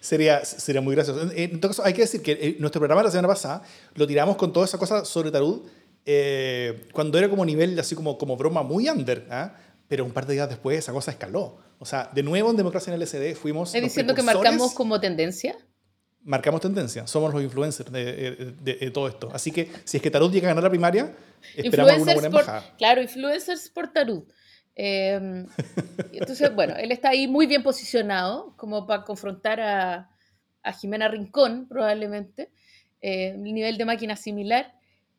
[0.00, 1.26] sería, sería muy gracioso.
[1.34, 3.62] En todo caso, hay que decir que eh, nuestro programa la semana pasada
[3.94, 5.62] lo tiramos con toda esa cosa sobre Tarud
[6.04, 9.54] eh, cuando era como nivel, así como, como broma muy under, ¿ah?
[9.88, 11.56] pero un par de días después esa cosa escaló.
[11.78, 13.70] O sea, de nuevo en Democracia en el SD fuimos...
[13.70, 15.56] ¿Estás diciendo que marcamos como tendencia?
[16.24, 19.30] Marcamos tendencia, somos los influencers de, de, todo esto.
[19.32, 21.16] Así que si es que Tarud llega a ganar la primaria,
[21.56, 22.74] esperamos una buena embajada.
[22.76, 24.24] Claro, influencers por Tarud.
[24.80, 25.44] Em,
[26.12, 30.08] entonces, bueno, él está ahí muy bien posicionado como para confrontar a,
[30.62, 32.52] a Jimena Rincón, probablemente,
[33.00, 34.72] eh, nivel de máquina similar.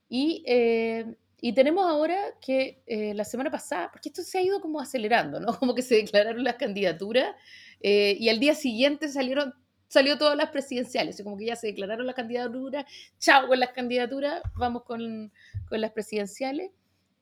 [0.07, 4.61] Y, eh, y tenemos ahora que eh, la semana pasada, porque esto se ha ido
[4.61, 5.47] como acelerando, ¿no?
[5.59, 7.35] Como que se declararon las candidaturas
[7.81, 9.53] eh, y al día siguiente salieron
[9.89, 12.85] salió todas las presidenciales, como que ya se declararon las candidaturas,
[13.17, 15.33] chao con las candidaturas, vamos con,
[15.67, 16.69] con las presidenciales.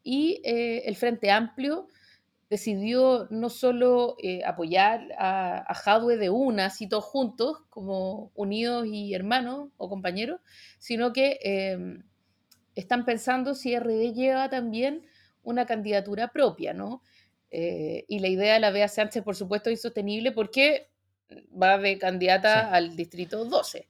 [0.04, 1.88] Y el Frente Amplio
[2.49, 9.13] decidió no solo eh, apoyar a, a de una, así todos juntos, como unidos y
[9.13, 10.39] hermanos o compañeros,
[10.79, 12.03] sino que em,
[12.75, 15.05] están pensando si RD lleva también
[15.43, 17.01] una candidatura propia, ¿no?
[17.51, 20.89] Eh, y la idea de la Bea Sánchez, por supuesto, es insostenible porque
[21.62, 23.88] va de candidata al distrito 12.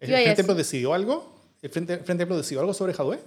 [0.00, 1.34] ¿El Frente Amplio decidió algo?
[1.62, 3.18] ¿El Frente, Frente Amplio decidió algo sobre Jadwe?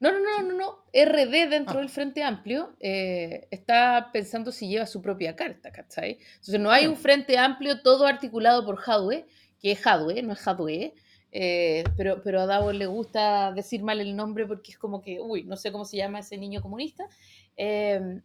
[0.00, 0.12] ¿No?
[0.12, 0.78] No, no, no, no.
[0.92, 1.80] RD dentro ah.
[1.80, 6.18] del Frente Amplio eh, está pensando si lleva su propia carta, ¿cachai?
[6.34, 9.26] Entonces no hay un Frente Amplio todo articulado por Jadwe,
[9.60, 10.94] que es Jadwe, no es Jadwe,
[11.30, 15.20] eh, pero, pero a Davos le gusta decir mal el nombre porque es como que,
[15.20, 17.06] uy, no sé cómo se llama ese niño comunista.
[17.56, 18.22] Em,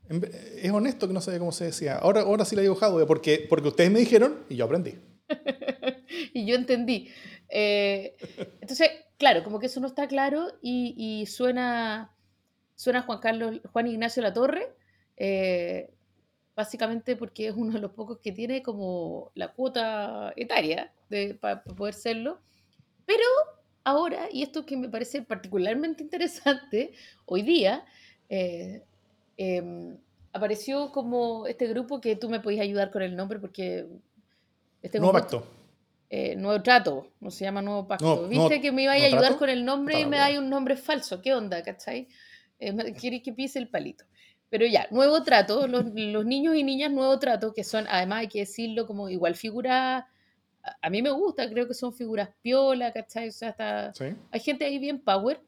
[0.62, 1.96] es honesto que no sé cómo se decía.
[1.98, 4.96] Ahora, ahora sí le digo Jadwe porque, porque ustedes me dijeron y yo aprendí.
[6.34, 7.10] y yo entendí.
[7.50, 8.16] Eh,
[8.62, 12.14] entonces, claro, como que eso no está claro y, suena,
[12.76, 14.74] suena Juan Carlos, Juan Ignacio Latorre,
[15.18, 15.92] eh,
[16.56, 20.92] básicamente porque es uno de los pocos que tiene como la cuota etaria
[21.40, 22.40] para poder serlo.
[23.06, 23.24] Pero
[23.84, 26.94] ahora, y esto que me parece particularmente interesante,
[27.26, 27.86] hoy día,
[28.30, 28.84] eh,
[29.38, 29.98] em,
[30.32, 33.88] apareció como este grupo que tú me podías ayudar con el nombre porque...
[34.82, 35.48] Este Nuevo pacto.
[36.16, 38.28] Eh, nuevo trato, no se llama nuevo pacto.
[38.28, 41.24] Viste que me iba a ayudar con el nombre y me da un nombre falso.
[41.24, 42.08] ¿Qué onda, cachai?
[42.60, 42.72] Eh,
[43.02, 44.06] quieres que pise el palito.
[44.48, 48.28] Pero ya, nuevo trato, los, los, niños y niñas nuevo trato, que son, además hay
[48.28, 50.04] que decirlo, como igual figuras,
[50.82, 53.30] a, mí me gusta, creo que son figuras piola, ¿cachai?
[53.30, 53.92] O sea, hasta,
[54.30, 55.42] hay gente ahí bien power,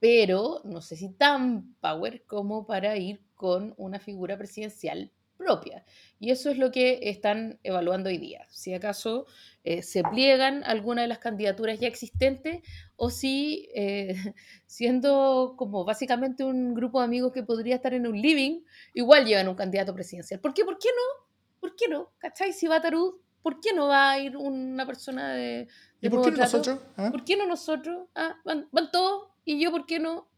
[0.00, 5.84] pero no sé si tan power como para ir con una figura presidencial propia.
[6.18, 8.46] Y eso es lo que están evaluando hoy día.
[8.50, 9.26] Si acaso
[9.64, 12.62] eh, se pliegan algunas de las candidaturas ya existentes
[12.96, 14.14] o si, eh,
[14.66, 18.62] siendo como básicamente un grupo de amigos que podría estar en un living,
[18.94, 20.40] igual llevan un candidato presidencial.
[20.40, 20.64] ¿Por qué?
[20.64, 21.26] ¿Por qué no?
[21.60, 22.12] ¿Por qué no?
[22.18, 22.52] ¿Cachai?
[22.52, 25.68] Si va Tarud, ¿por qué no va a ir una persona de...
[26.00, 26.80] ¿Y por qué no nosotros?
[26.96, 27.10] ¿Ah?
[27.10, 28.08] ¿Por qué no nosotros?
[28.14, 30.28] Ah, van, van todos y yo, ¿por qué no?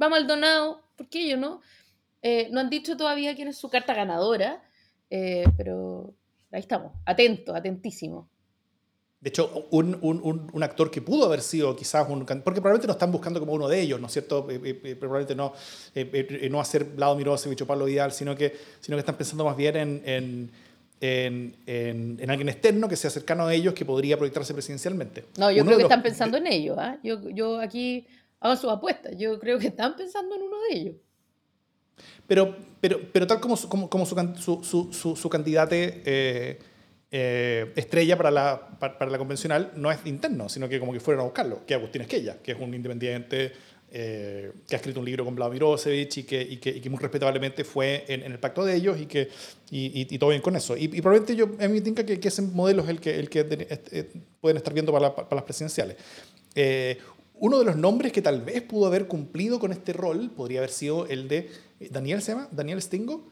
[0.00, 1.60] Va Maldonado, ¿por qué yo no?
[2.26, 4.62] Eh, no han dicho todavía quién es su carta ganadora,
[5.10, 6.14] eh, pero
[6.50, 8.26] ahí estamos, atentos, atentísimos.
[9.20, 12.24] De hecho, un, un, un, actor que pudo haber sido quizás un...
[12.24, 14.46] Porque probablemente no están buscando como uno de ellos, ¿no es cierto?
[14.50, 15.52] Eh, probablemente no,
[16.50, 19.76] no hacer Lado Mirosevich o Pablo Vidal, sino que, sino que están pensando más bien
[19.76, 25.26] en, en, en, en, alguien externo que sea cercano a ellos que podría proyectarse presidencialmente.
[25.38, 26.78] No, yo creo que están pensando en ellos.
[26.80, 26.98] ¿eh?
[27.02, 28.06] Yo, yo aquí
[28.40, 29.12] hago sus apuestas.
[29.18, 30.96] Yo creo que están pensando en uno de ellos.
[32.26, 34.16] Pero, pero, pero tal como, como, como su,
[34.62, 36.58] su, su, su candidate eh,
[37.10, 41.20] eh, estrella para la, para, la convencional no es interno, sino que como que fueron
[41.20, 43.52] a buscarlo, que Agustín Esquella, que es un independiente
[43.92, 46.90] eh, que ha escrito un libro con Vlado Mirosevich y que, y que, y que
[46.90, 49.28] muy respetablemente fue en, el pacto de ellos y que
[49.70, 50.76] y, y, todo bien con eso.
[50.76, 53.30] Y, probablemente yo, a mí me tinca que, que, ese modelo es el que, el
[53.30, 53.44] que
[54.40, 55.96] pueden estar viendo para, para las presidenciales.
[57.34, 60.70] Uno de los nombres que tal vez pudo haber cumplido con este rol podría haber
[60.70, 61.50] sido el de
[61.90, 63.28] Daniel se llama, Daniel Stingo.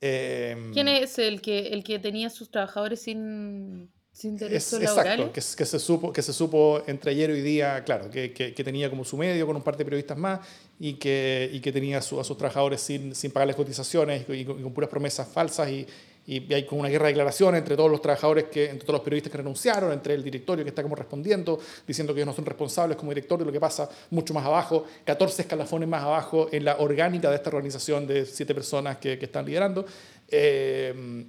[0.00, 5.26] Em, ¿Quién es el que, el que tenía sus trabajadores sin, sin derechos laborales?
[5.26, 8.32] Exacto, que, que, se supo, que se supo entre ayer y hoy día, claro, que,
[8.32, 10.40] que, tenía como su medio con un par de periodistas más
[10.78, 14.88] y que, y que tenía a sus trabajadores sin, sin pagarles cotizaciones y, con puras
[14.88, 15.86] promesas falsas y,
[16.26, 19.02] y hay como una guerra de declaraciones entre todos los trabajadores, que, entre todos los
[19.02, 22.46] periodistas que renunciaron, entre el directorio que está como respondiendo, diciendo que ellos no son
[22.46, 26.76] responsables como directorio lo que pasa mucho más abajo, 14 escalafones más abajo en la
[26.78, 29.84] orgánica de esta organización de siete personas que, que están liderando.
[30.28, 31.24] Eh,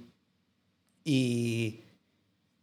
[1.04, 1.80] y,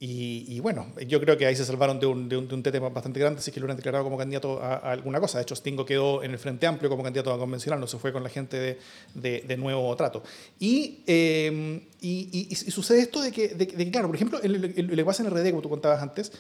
[0.02, 3.52] y, bueno, yo creo que ahí se salvaron de un, de tema bastante grande, así
[3.52, 5.40] que lo hubieran declarado como candidato a, alguna cosa.
[5.40, 8.14] De hecho, Stingo quedó en el Frente Amplio como candidato a convencional, no se fue
[8.14, 8.80] con la gente
[9.14, 10.24] de, nuevo trato.
[10.58, 11.86] Y, eh,
[12.54, 15.70] sucede esto de que, que, claro, por ejemplo, el, el, el, en RD, como tú
[15.70, 16.32] contabas antes,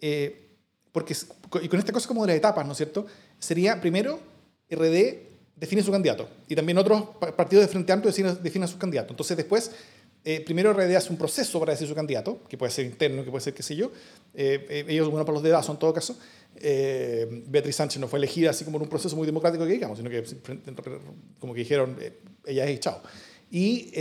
[0.00, 0.48] eh,
[0.90, 1.14] porque
[1.62, 3.06] y con esta cosa como de las etapas, ¿no es cierto?
[3.38, 4.18] Sería primero,
[4.68, 7.04] RD define su candidato y también otros
[7.36, 9.12] partidos de Frente Amplio definen, definen sus candidatos.
[9.12, 9.70] Entonces, después
[10.28, 13.30] eh, primero RD hace un proceso para decir su candidato, que puede ser interno, que
[13.30, 13.92] puede ser qué sé yo.
[14.34, 16.18] Eh, eh, ellos, bueno, para los dedazo en todo caso.
[17.46, 20.10] Beatriz Sánchez no fue elegida así como en un proceso muy democrático que digamos, sino
[20.10, 20.24] que
[21.38, 21.96] como que dijeron,
[22.44, 23.00] ella es chao.
[23.52, 23.92] Y,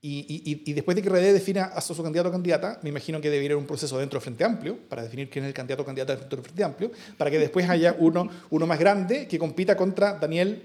[0.00, 3.30] y, y, después de que RD defina a su candidato o candidata, me imagino que
[3.30, 5.86] debería haber un proceso dentro del Frente Amplio para definir quién es el candidato o
[5.86, 9.76] candidata dentro del Frente Amplio, para que después haya uno, uno más grande que compita
[9.76, 10.60] contra Daniel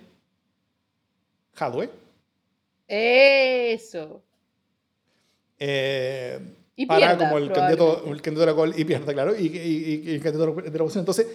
[1.54, 2.07] Jadwe
[2.88, 4.24] eso.
[5.60, 6.40] Eh,
[6.76, 10.12] y para como el candidato, el candidato de la cual y pierda, claro, y, y,
[10.14, 11.02] el candidato de la oposición.
[11.02, 11.28] Entonces,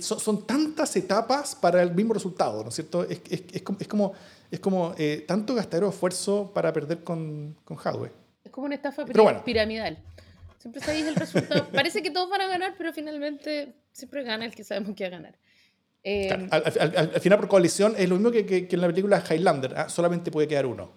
[0.00, 3.04] son, tantas etapas para el mismo resultado, ¿no es cierto?
[3.04, 4.12] Es, es, es como,
[4.50, 7.78] es como eh, tanto gastadero esfuerzo para perder con, con
[8.44, 9.06] Es como una estafa
[9.44, 9.98] piramidal.
[10.58, 11.66] Siempre sabéis el resultado.
[11.72, 15.08] Parece que todos van a ganar, pero finalmente siempre gana el que sabemos que va
[15.08, 15.34] a ganar.
[16.04, 19.88] Eh, al, final, por coalición, es lo mismo que, que, en la película Highlander, ¿ah?
[19.88, 20.92] solamente puede quedar uno.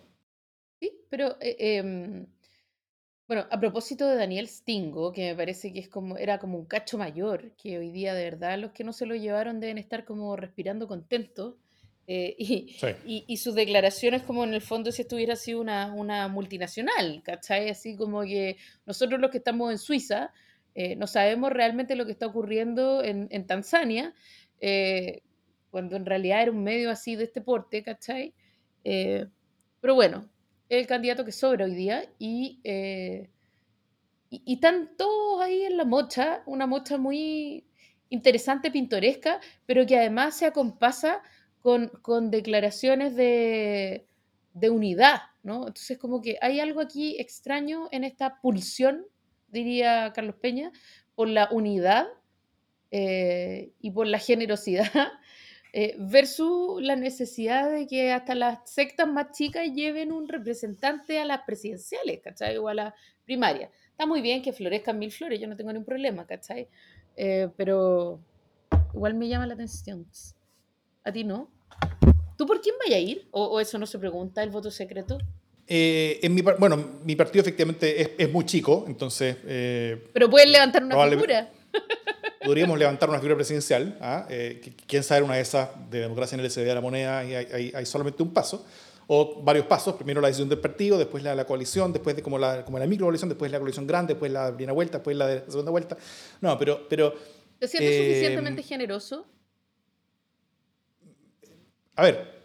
[0.79, 2.25] Sí, pero eh, em,
[3.27, 6.65] bueno, a propósito de Daniel Stingo, que me parece que es como, era como un
[6.65, 10.05] cacho mayor, que hoy día de verdad los que no se lo llevaron deben estar
[10.05, 11.55] como respirando contentos.
[12.07, 17.23] Eh, y, y, sus declaraciones como en el fondo si estuviera sido una, una multinacional,
[17.23, 17.69] ¿cachai?
[17.69, 20.31] Así como que nosotros los que estamos en Suiza
[20.97, 24.13] no sabemos realmente lo que está ocurriendo en, en Tanzania,
[24.59, 25.21] eh,
[25.69, 28.33] cuando en realidad era un medio así de este porte, ¿cachai?
[28.83, 29.27] Eh,
[29.81, 30.29] pero bueno,
[30.69, 33.29] el candidato que sobra hoy día y, eh,
[34.29, 37.65] y, están todos ahí en la mocha, una mocha muy
[38.09, 41.21] interesante, pintoresca, pero que además se acompasa
[41.59, 44.07] con, con declaraciones de,
[44.53, 45.67] de unidad, ¿no?
[45.67, 49.05] Entonces como que hay algo aquí extraño en esta pulsión,
[49.47, 50.71] diría Carlos Peña,
[51.15, 52.07] por la unidad
[52.97, 54.89] eh, y por la generosidad,
[55.73, 61.25] eh, versus la necesidad de que hasta las sectas más chicas lleven un representante a
[61.25, 62.55] las presidenciales, ¿cachai?
[62.55, 62.93] O a las
[63.25, 63.69] primarias.
[63.91, 66.69] Está muy bien que florezcan mil flores, yo no tengo ningún problema, ¿cachai?
[67.17, 68.21] Eh, pero
[68.93, 70.07] igual me llama la atención.
[71.03, 71.51] ¿A ti no?
[72.37, 73.27] ¿Tú por quién vaya a ir?
[73.31, 75.17] ¿O, eso no se pregunta, el voto secreto?
[75.67, 79.35] Eh, en mi, bueno, mi partido efectivamente es, es muy chico, entonces...
[79.45, 81.51] Eh, Pero pueden levantar una figura.
[82.45, 83.97] Podríamos levantar una figura presidencial.
[84.01, 84.25] ¿ah?
[84.29, 87.33] Eh, quién sabe una de esas de democracia en el SD de la moneda y
[87.35, 88.65] hay, hay, solamente un paso
[89.07, 92.39] o varios pasos, primero la decisión del partido, después la, la coalición, después de como
[92.39, 95.27] la, como la micro coalición, después la coalición grande, después la primera vuelta, después la,
[95.27, 95.95] de la segunda vuelta.
[96.41, 96.87] No, pero...
[96.89, 97.13] pero
[97.59, 99.27] ¿Te sientes eh, suficientemente generoso?
[101.95, 102.35] A ver,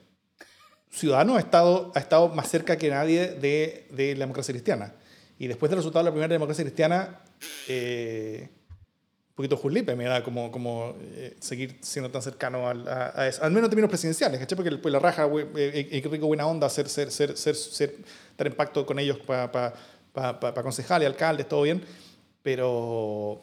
[0.91, 4.95] Ciudadanos ha estado, ha estado más cerca que nadie de, de la democracia cristiana.
[5.39, 7.21] Y después del resultado de la primera democracia cristiana,
[7.69, 8.51] eh,
[9.41, 13.43] poquito Julipe me da como, como eh, seguir siendo tan cercano al, a, eso.
[13.43, 14.57] Al menos en términos presidenciales, ¿cachai?
[14.57, 17.97] Porque pues, la raja, eh, eh, rico buena onda ser, ser, ser, ser, ser
[18.31, 19.73] estar en pacto con ellos para pa,
[20.13, 21.83] pa, pa, concejales, alcaldes, todo bien.
[22.43, 23.41] Pero,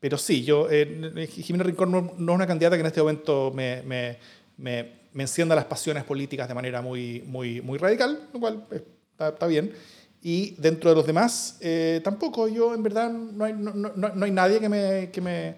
[0.00, 3.52] pero sí, yo, eh, Jimena Rincón no, no, es una candidata que en este momento
[3.54, 4.18] me, me,
[4.56, 9.28] me, me, encienda las pasiones políticas de manera muy, muy, muy radical, lo cual está,
[9.30, 9.72] está bien.
[10.28, 12.48] Y dentro de los demás, eh, tampoco.
[12.48, 15.54] Yo, en verdad, no hay, no, no, no hay nadie que me, que, me,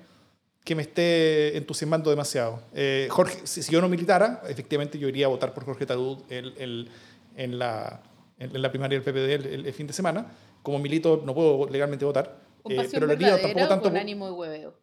[0.63, 2.61] que me esté entusiasmando demasiado.
[2.75, 6.53] Eh, Jorge, si, yo no militara, efectivamente yo iría a votar por Jorge Tadud el,
[6.59, 6.91] el,
[7.35, 8.03] en, la,
[8.39, 10.27] en, la primaria del PPD el, fin de semana.
[10.63, 12.37] Como milito, no puedo legalmente votar.
[12.69, 13.89] Eh, pero lo haría tampoco tanto.
[13.89, 14.75] Con ánimo de hueveo.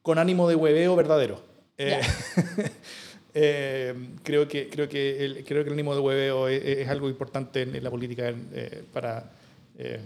[0.00, 1.42] Con ánimo de hueveo verdadero.
[1.76, 2.00] Eh,
[3.36, 3.92] Eh,
[4.22, 7.82] creo, que, creo, que el, creo que el ánimo de hueveo es, algo importante en,
[7.82, 9.28] la política eh, para,
[9.76, 10.00] eh,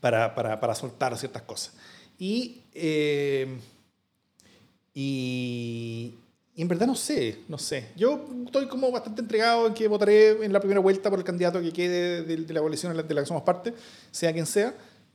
[0.00, 1.74] para, para, para, soltar ciertas cosas.
[2.16, 2.60] Y,
[4.94, 6.14] y,
[6.54, 7.88] en verdad no sé, no sé.
[7.96, 11.60] Yo estoy como bastante entregado en que votaré en la primera vuelta por el candidato
[11.60, 13.74] que quede de, de la coalición de la que somos parte,
[14.12, 14.72] sea quien sea.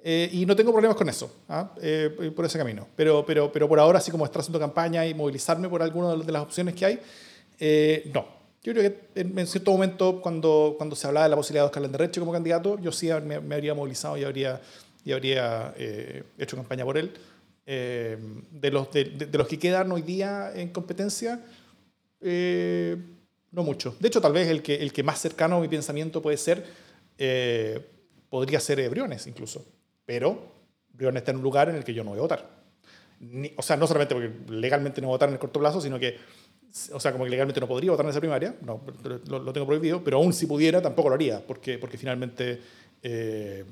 [0.10, 1.70] Eh, y no tengo problemas con eso, ¿ah?
[1.82, 2.88] eh, por ese camino.
[2.96, 6.32] Pero, pero, pero por ahora, así como estar haciendo campaña y movilizarme por alguna de
[6.32, 7.00] las opciones que hay,
[7.60, 8.26] eh, no.
[8.64, 11.84] Yo creo que en, cierto momento, cuando, cuando se hablaba de la posibilidad de Oscar
[11.84, 14.62] Landerreche como candidato, yo sí me, habría movilizado y habría,
[15.04, 15.74] y habría
[16.38, 17.12] hecho campaña por él.
[17.66, 21.42] de, los, de, de, los que quedan hoy día en competencia,
[22.22, 23.94] no mucho.
[24.00, 26.66] De hecho, tal vez el que, el que más cercano a mi pensamiento puede ser,
[28.30, 29.66] podría ser Briones incluso
[30.08, 30.40] pero
[30.94, 32.50] Briones está en un lugar en el que yo no voy a votar.
[33.56, 36.00] o sea, no solamente porque legalmente no voy a votar en el corto plazo, sino
[36.00, 36.18] que,
[36.94, 38.82] o sea, como que legalmente no podría votar en esa primaria, no,
[39.28, 42.62] lo, tengo prohibido, pero aún si pudiera tampoco lo haría, porque, porque finalmente
[43.04, 43.66] eh,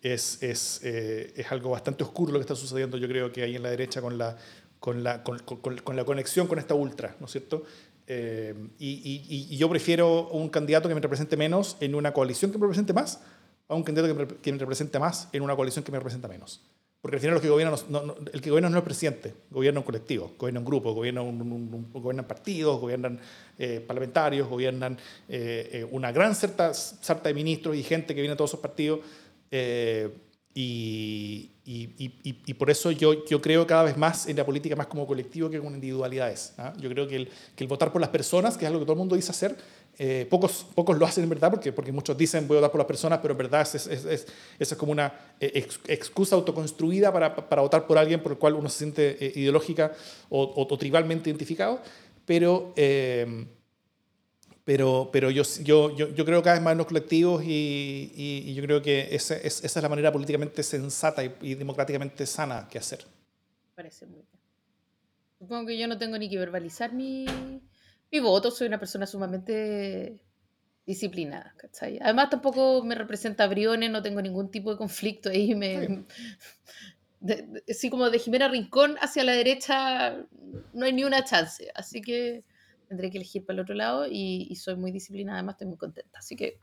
[0.00, 3.56] es, es, eh, es, algo bastante oscuro lo que está sucediendo, yo creo que ahí
[3.56, 4.36] en la derecha con la,
[4.78, 7.64] con la, con, con, la conexión con esta ultra, ¿no es cierto?
[8.06, 12.52] Eh, y, y, y, yo prefiero un candidato que me represente menos en una coalición
[12.52, 13.20] que me represente más
[13.68, 16.60] a un candidato que me, represente más en una coalición que me representa menos.
[17.00, 19.84] Porque al final los que gobiernan no, el que gobierna no es presidente, gobierna un
[19.84, 23.18] colectivo, gobierna un grupo, gobierna un, gobiernan partidos, gobiernan
[23.58, 24.96] eh, parlamentarios, gobiernan
[25.28, 26.72] eh, eh, una gran sarta
[27.24, 29.00] de ministros y gente que viene de todos esos partidos.
[30.54, 31.90] Y, y,
[32.24, 35.48] y, por eso yo, yo creo cada vez más en la política más como colectivo
[35.48, 36.52] que como individualidades.
[36.58, 36.74] ¿ah?
[36.78, 38.92] Yo creo que el, que el votar por las personas, que es algo que todo
[38.92, 39.56] el mundo dice hacer,
[39.98, 42.78] eh, pocos, pocos lo hacen en verdad, porque, porque muchos dicen voy a votar por
[42.80, 44.26] las personas, pero en verdad es, es, es,
[44.58, 48.68] es como una eh, excusa autoconstruida para, para, votar por alguien por el cual uno
[48.68, 49.92] se siente eh, ideológica
[50.28, 51.80] o, o, tribalmente identificado.
[52.26, 52.74] Pero,
[54.64, 58.54] pero, pero yo, yo, yo, yo, creo cada vez más en los colectivos y, y,
[58.54, 62.68] yo creo que esa es, esa es la manera políticamente sensata y, y democráticamente sana
[62.70, 63.04] que hacer.
[63.74, 64.42] Parece muy bien.
[65.38, 67.26] Supongo que yo no tengo ni que verbalizar mi
[68.12, 70.20] mi voto, soy una persona sumamente
[70.84, 71.98] disciplinada, ¿cachai?
[72.02, 76.04] Además tampoco me representa Briones, no tengo ningún tipo de conflicto ahí, me...
[77.68, 80.18] así como de Jimena Rincón hacia la derecha
[80.74, 82.44] no hay ni una chance, así que
[82.92, 86.18] tendré que elegir para el otro lado y, soy muy disciplinada, además estoy muy contenta,
[86.18, 86.60] así que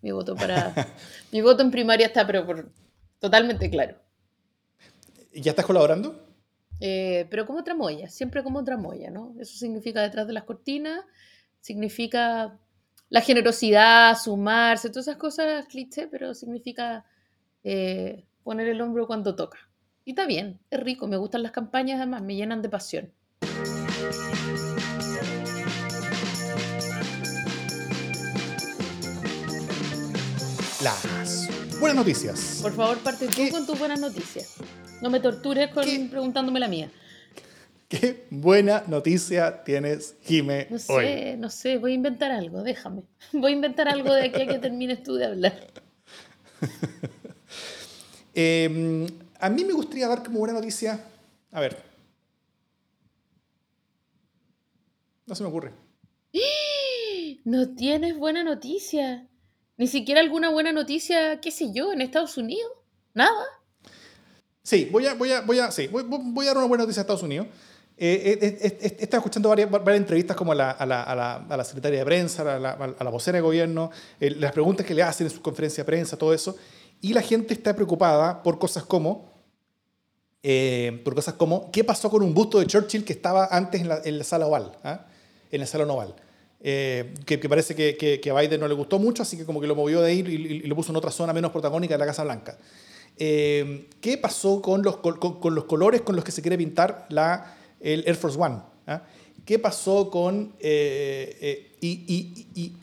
[0.00, 0.72] mi voto para
[1.32, 2.72] mi voto en primaria está pero por,
[3.18, 3.98] totalmente claro.
[5.30, 6.26] ¿Y ¿Ya estás colaborando?
[6.80, 9.34] Eh, pero como tramoya, siempre como tramoya, ¿no?
[9.38, 11.04] Eso significa detrás de las cortinas,
[11.60, 12.58] significa
[13.10, 17.04] la generosidad, sumarse, todas esas cosas cliché, pero significa
[17.62, 19.58] eh, poner el hombro cuando toca.
[20.06, 23.12] Y está bien, es rico, me gustan las campañas, además, me llenan de pasión.
[30.88, 32.60] Las buenas noticias.
[32.62, 34.54] Por favor, parte tú con tus buenas noticias.
[35.02, 36.90] No me tortures con preguntándome la mía.
[37.88, 40.66] Qué buena noticia tienes, Jime.
[40.70, 43.02] No sé, no sé, voy a inventar algo, déjame.
[43.32, 45.66] Voy a inventar algo de aquí a que termines tú de hablar.
[48.34, 49.06] Em,
[49.40, 51.04] a mí me gustaría dar como buena noticia.
[51.50, 51.76] A ver.
[55.26, 55.72] No se me ocurre.
[57.44, 59.27] No tienes buena noticia.
[59.78, 62.70] Ni siquiera alguna buena noticia, qué sé yo, en Estados Unidos.
[63.14, 63.44] Nada.
[64.60, 67.04] Sí, voy a, voy a, voy a, sí, voy, a dar una buena noticia a
[67.04, 67.46] Estados Unidos.
[67.96, 71.64] Eh, eh, eh, estado escuchando varias, varias entrevistas como a la, a, la, a, la,
[71.64, 75.40] secretaria de prensa, a la, vocera de gobierno, las preguntas que le hacen en su
[75.40, 76.56] conferencia de prensa, todo eso.
[77.00, 79.32] Y la gente está preocupada por cosas como,
[81.04, 84.24] por cosas como, ¿qué pasó con un busto de Churchill que estaba antes en la,
[84.24, 84.76] sala oval?
[84.82, 85.06] ¿ah?
[85.52, 86.16] En la sala oval.
[86.60, 89.66] Que, que, parece que, que, a Biden no le gustó mucho, así que como que
[89.66, 92.06] lo movió de ahí y, y, lo puso en otra zona menos protagónica de la
[92.06, 92.58] Casa Blanca.
[93.16, 97.58] ¿Qué pasó con los, con, con los colores con los que se quiere pintar la
[97.80, 98.60] el Air Force One.
[98.86, 99.02] ¿ah?
[99.44, 100.54] ¿Qué pasó con...
[100.58, 102.74] Eh, eh, y,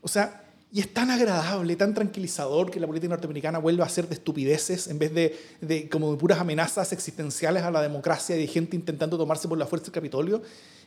[0.00, 4.08] o sea, y es tan agradable, tan tranquilizador que la política norteamericana vuelva a ser
[4.08, 8.40] de estupideces en vez de, de, como de puras amenazas existenciales a la democracia y
[8.40, 10.42] de gente intentando tomarse por la fuerza el Capitolio,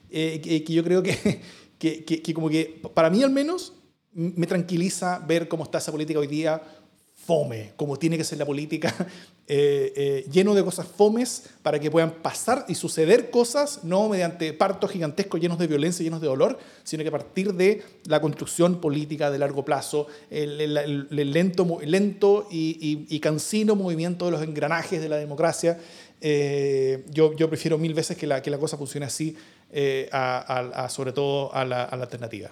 [0.09, 1.41] eh, que, que, yo creo que,
[1.77, 3.73] que, como que, para mí al menos,
[4.13, 6.61] me tranquiliza ver cómo está esa política hoy día
[7.25, 8.93] fome, como tiene que ser la política,
[9.47, 14.51] eh, eh, lleno de cosas fomes para que puedan pasar y suceder cosas, no mediante
[14.53, 18.81] partos gigantescos llenos de violencia, llenos de dolor, sino que a partir de la construcción
[18.81, 20.57] política de largo plazo, el,
[21.11, 25.79] lento, lento y, cansino movimiento de los engranajes de la democracia.
[26.19, 29.35] Eh, yo, yo, prefiero mil veces que la, que la cosa funcione así,
[30.11, 32.51] a, sobre todo a la, alternativa.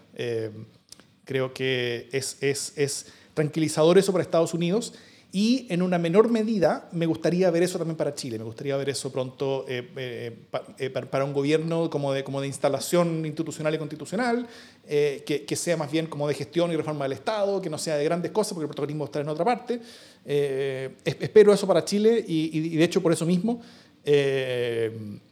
[1.26, 4.94] creo que es, es, es tranquilizador eso para Estados Unidos
[5.34, 8.90] y en una menor medida me gustaría ver eso también para Chile, me gustaría ver
[8.90, 10.38] eso pronto eh, eh,
[10.78, 14.46] eh, para un gobierno como de, como de instalación institucional y constitucional,
[14.86, 17.96] que, que, sea más bien como de gestión y reforma del Estado, que no sea
[17.96, 19.80] de grandes cosas porque el protagonismo está en otra parte.
[20.26, 23.62] espero eso para Chile y, y, de hecho por eso mismo
[24.04, 25.31] eso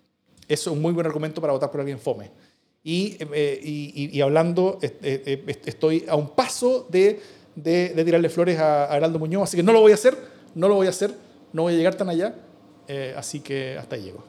[0.50, 2.32] es un muy buen argumento para votar por alguien fome.
[2.84, 7.20] Y, y, y hablando, estoy a un paso de
[7.64, 10.16] de, tirarle flores a, Heraldo Muñoz, así que no lo voy a hacer,
[10.56, 11.14] no lo voy a hacer,
[11.54, 12.36] no voy a llegar tan allá,
[12.88, 14.24] eh, así que hasta ahí llego.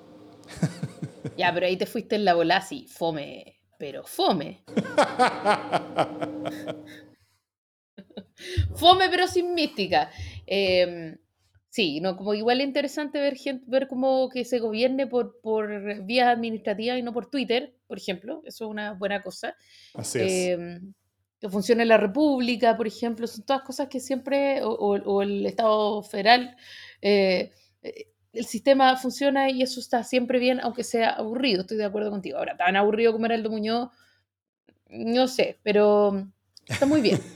[1.36, 4.62] Ya, pero ahí te fuiste en la bola así, fome, pero fome.
[8.74, 10.10] fome, pero sin mística.
[10.46, 11.16] Em,
[11.70, 16.04] sí, no, como igual es interesante ver, gente, ver cómo que se gobierne por, por
[16.04, 18.42] vías administrativas y no por Twitter, por ejemplo.
[18.44, 19.54] Eso es una buena cosa.
[19.94, 20.48] Así es.
[20.48, 20.92] Em,
[21.40, 26.54] que funcione la República, por ejemplo, son todas cosas que siempre, o, el Estado federal,
[27.00, 27.50] eh,
[27.82, 32.10] eh, el sistema funciona y eso está siempre bien, aunque sea aburrido, estoy de acuerdo
[32.10, 32.36] contigo.
[32.36, 33.88] Ahora, tan aburrido como era el Muñoz,
[34.90, 36.28] no sé, pero
[36.70, 37.20] está muy bien.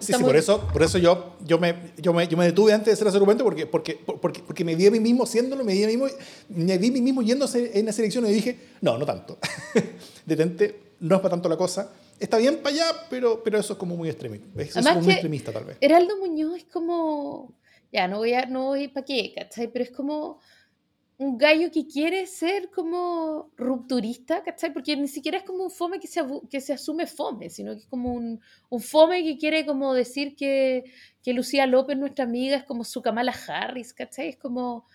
[0.00, 2.86] sí, sí, por, eso, por eso yo, yo, me, yo, me, yo me detuve antes
[2.86, 5.72] de hacer ese argumento porque, porque, porque, porque me vi a mí mismo haciéndolo, me
[5.72, 6.08] vi a mí mismo,
[6.48, 9.38] me vi a mí mismo yéndose en esa elección y dije, no, no tanto.
[10.26, 11.90] Detente, no es para tanto la cosa
[12.20, 14.46] está bien para allá, pero, pero eso es como muy extremista.
[14.62, 15.78] Eso es muy extremista, tal vez.
[15.80, 17.54] Heraldo Muñoz es como.
[17.90, 18.46] Ya, no voy a.
[18.46, 19.72] No voy para qué, ¿cachai?
[19.72, 20.38] Pero es como
[21.20, 24.72] un gallo que quiere ser como rupturista, ¿cachai?
[24.72, 27.80] Porque ni siquiera es como un fome que se, que se asume fome, sino que
[27.80, 28.40] es como un,
[28.70, 30.84] un fome que quiere como decir que,
[31.22, 34.28] que Lucía López, nuestra amiga, es como su Kamala Harris, ¿cachai?
[34.28, 34.86] Es como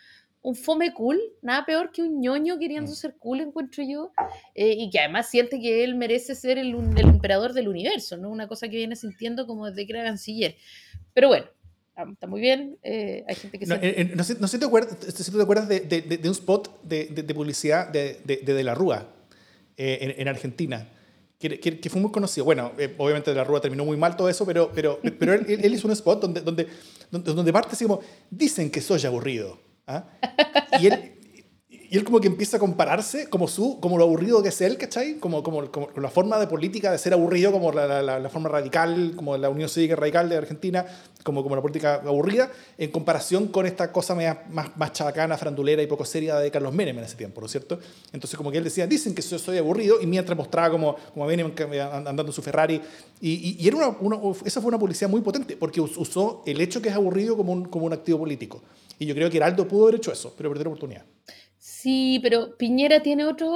[0.41, 2.95] un fome cool, nada peor que un ñoño queriendo mm.
[2.95, 4.11] ser cool, encuentro yo,
[4.55, 8.31] eh, y que además siente que él merece ser el, emperador del universo, ¿no?
[8.31, 10.55] Una cosa que viene sintiendo como desde que era canciller.
[11.13, 11.45] Pero bueno,
[12.11, 13.65] está muy bien, eh, hay gente que...
[13.65, 16.33] No, eh, no, sé, no sé, te acuerdas, si te acuerdas de, de, de, un
[16.33, 19.07] spot de, publicidad de, de, la Rúa
[19.77, 20.89] en, en, Argentina.
[21.39, 22.43] Que, que, fue muy conocido.
[22.43, 25.73] Bueno, obviamente de la Rúa terminó muy mal todo eso, pero, pero, pero él, él,
[25.73, 26.67] hizo un spot donde, donde,
[27.11, 29.59] donde, donde parte así como, dicen que soy aburrido.
[29.87, 30.05] ¿ah?
[30.79, 31.14] Y él,
[31.95, 34.77] y él como que empieza a compararse como, su, como lo aburrido que es él,
[34.77, 35.13] ¿cachai?
[35.13, 38.49] Como, como, como la forma de política de ser aburrido, como la, la, la, forma
[38.49, 40.85] radical, como la Unión Cívica Radical de Argentina,
[41.23, 45.87] como, como la política aburrida, en comparación con esta cosa más, más chabacana, frandulera y
[45.87, 47.79] poco seria de Carlos Menem en ese tiempo, ¿no es cierto?
[48.11, 51.25] Entonces como que él decía, dicen que yo soy aburrido, y mientras mostraba como, como
[51.25, 51.53] Menem
[51.93, 52.81] andando en su Ferrari,
[53.21, 56.81] y, y, era una, una, esa fue una publicidad muy potente, porque usó el hecho
[56.81, 58.61] que es aburrido como un, como un activo político.
[58.99, 61.05] Y yo creo que Heraldo pudo haber hecho eso, pero perdió la oportunidad.
[61.85, 63.53] Sí, pero Piñera tiene otros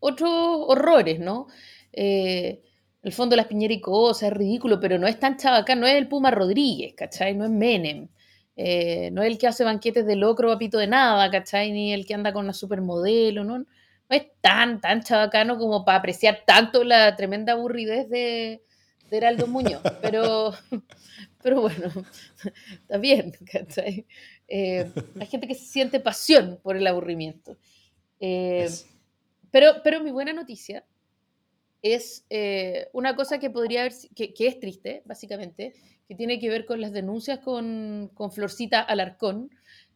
[0.00, 1.48] horrores, ¿no?
[1.92, 2.62] Eh,
[3.02, 6.30] el fondo las piñericosas es ridículo, pero no es tan chabacán, no es el Puma
[6.30, 7.34] Rodríguez, ¿cachai?
[7.34, 8.08] No es Menem.
[8.56, 11.72] Eh, no es el que hace banquetes de locro a pito de nada, ¿cachai?
[11.72, 13.58] Ni el que anda con una supermodelo, ¿no?
[13.58, 13.66] No
[14.08, 18.62] es tan, tan chabacano como para apreciar tanto la tremenda aburridez de,
[19.10, 20.54] de Heraldo Muñoz, pero,
[21.42, 21.92] pero bueno,
[22.72, 24.06] está bien, ¿cachai?
[24.48, 24.90] Eh,
[25.20, 27.56] hay gente que siente pasión por el aburrimiento.
[28.20, 28.68] Eh,
[29.50, 30.84] pero, pero mi buena noticia
[31.82, 35.74] es eh, una cosa que podría haber, que, que, es triste, básicamente,
[36.08, 39.50] que tiene que ver con las denuncias con, con Florcita Alarcón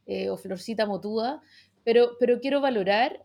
[0.07, 1.41] eh, o Florcita Motuda,
[1.85, 3.25] pero, pero quiero valorar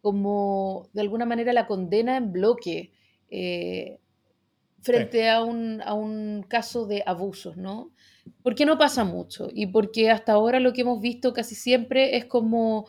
[0.00, 2.92] como de alguna manera la condena en bloque
[4.80, 5.26] frente sí.
[5.26, 7.92] a, un, a un caso de abusos, ¿no?
[8.42, 12.24] Porque no pasa mucho y porque hasta ahora lo que hemos visto casi siempre es
[12.26, 12.86] como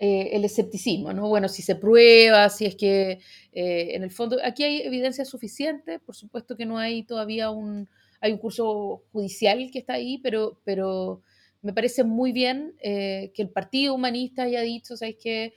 [0.00, 1.28] eh, el escepticismo, ¿no?
[1.28, 3.18] Bueno, si se prueba, si es que
[3.52, 7.88] eh, en el fondo, aquí hay evidencia suficiente, por supuesto que no hay todavía un,
[8.20, 11.22] hay un curso judicial que está ahí, pero, pero
[11.62, 15.54] me parece muy bien eh, que el Partido Humanista haya dicho, ¿sabes qué?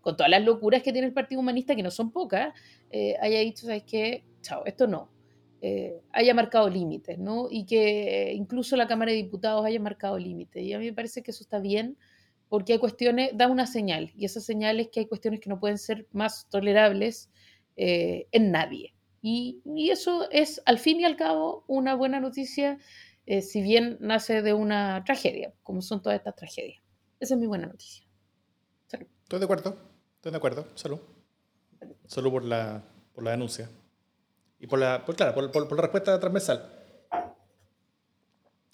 [0.00, 2.54] con todas las locuras que tiene el Partido Humanista, que no son pocas,
[3.20, 4.24] haya dicho, ¿sabes qué?
[4.40, 5.15] Chao, esto no.
[6.12, 7.48] Haya marcado límites, ¿no?
[7.50, 10.62] Y que incluso la Cámara de Diputados haya marcado límites.
[10.62, 11.96] Y a mí me parece que eso está bien
[12.48, 15.58] porque hay cuestiones, da una señal, y esa señal es que hay cuestiones que no
[15.58, 17.30] pueden ser más tolerables
[17.76, 18.94] eh, en nadie.
[19.20, 22.78] Y, y, eso es, al fin y al cabo, una buena noticia,
[23.26, 26.80] eh, si bien nace de una tragedia, como son todas estas tragedias.
[27.18, 28.06] Esa es mi buena noticia.
[28.86, 29.06] Salud.
[29.24, 29.76] Estoy de acuerdo,
[30.16, 30.68] estoy de acuerdo.
[30.76, 31.00] Salud.
[32.06, 33.68] Salud por la, por la denuncia.
[34.66, 36.72] Y por la, por, claro, por, por, por la respuesta transversal.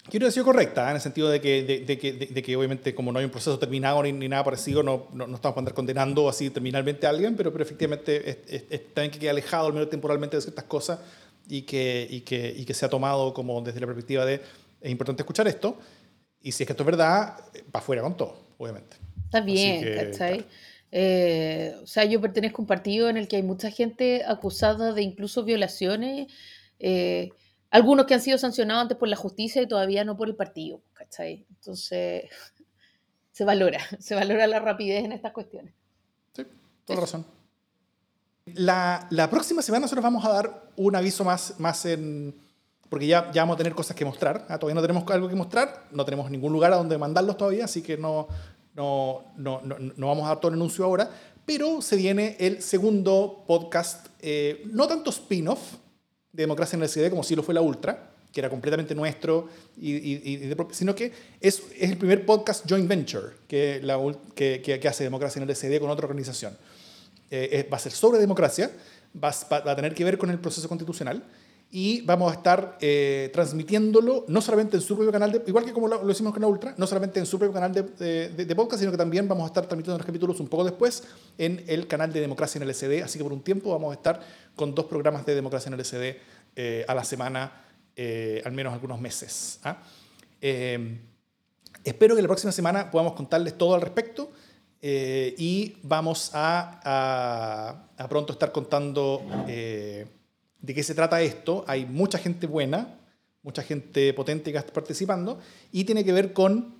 [0.09, 0.89] Quiero decir correcta, ¿eh?
[0.89, 3.31] en el sentido de que, de, de, que, de, que, obviamente como no hay un
[3.31, 7.11] proceso terminado ni, ni nada parecido, no, no, no, estamos andar condenando así terminalmente a
[7.11, 10.41] alguien, pero, pero efectivamente es, es, es, también que quede alejado al menos temporalmente de
[10.41, 10.99] ciertas cosas
[11.47, 14.41] y que, y, que, y que se ha tomado como desde la perspectiva de
[14.81, 15.77] es importante escuchar esto
[16.41, 17.37] y si es que esto es verdad,
[17.73, 18.97] va afuera con todo, obviamente.
[19.25, 20.37] Está bien, que, ¿cachai?
[20.39, 20.51] Claro.
[20.95, 24.93] Eh, o sea, yo pertenezco a un partido en el que hay mucha gente acusada
[24.93, 26.31] de incluso violaciones.
[26.77, 27.31] Eh,
[27.71, 30.83] algunos que han sido sancionados antes por la justicia y todavía no por el partido,
[30.93, 31.47] ¿cachai?
[31.49, 32.25] Entonces,
[33.31, 35.73] se valora, se valora la rapidez en estas cuestiones.
[36.35, 36.45] Sí,
[36.85, 37.25] toda razón.
[38.45, 42.35] La, la, próxima semana nosotros vamos a dar un aviso más, más en...
[42.87, 44.45] Porque ya, ya vamos a tener cosas que mostrar.
[44.47, 44.59] ¿ah?
[44.59, 47.81] Todavía no tenemos algo que mostrar, no tenemos ningún lugar a donde mandarlos todavía, así
[47.81, 48.27] que no,
[48.75, 51.09] no, no, no, no vamos a dar todo el anuncio ahora.
[51.45, 55.73] Pero se viene el segundo podcast, eh, no tanto spin-off,
[56.31, 59.47] de democracia en el CD como si lo fue la Ultra, que era completamente nuestro,
[59.79, 63.99] y, sino que es, es, el primer podcast joint venture que, la,
[64.33, 66.57] que, que, hace democracia en el CD con otra organización.
[67.29, 68.71] Eh, va a ser sobre democracia,
[69.15, 71.23] va, va, a tener que ver con el proceso constitucional
[71.75, 75.87] y vamos a estar eh, transmitiéndolo no solamente en su propio canal, igual que como
[75.87, 78.97] lo, hicimos con la Ultra, no solamente en su propio canal de, podcast, sino que
[78.97, 81.03] también vamos a estar transmitiendo los capítulos un poco después
[81.39, 83.01] en el canal de Democracia en el SD.
[83.01, 84.21] Así que por un tiempo vamos a estar
[84.55, 86.19] con dos programas de Democracia en el SD
[86.55, 87.63] eh, a la semana,
[87.95, 89.59] eh, al menos algunos meses.
[89.63, 89.81] ¿ah?
[90.41, 90.99] Eh,
[91.83, 94.31] espero que la próxima semana podamos contarles todo al respecto.
[94.79, 99.23] y vamos a, pronto estar contando
[100.63, 101.63] de qué se trata esto.
[101.67, 102.97] Hay mucha gente buena,
[103.43, 105.39] mucha gente potente que está participando,
[105.71, 106.73] y tiene que ver con,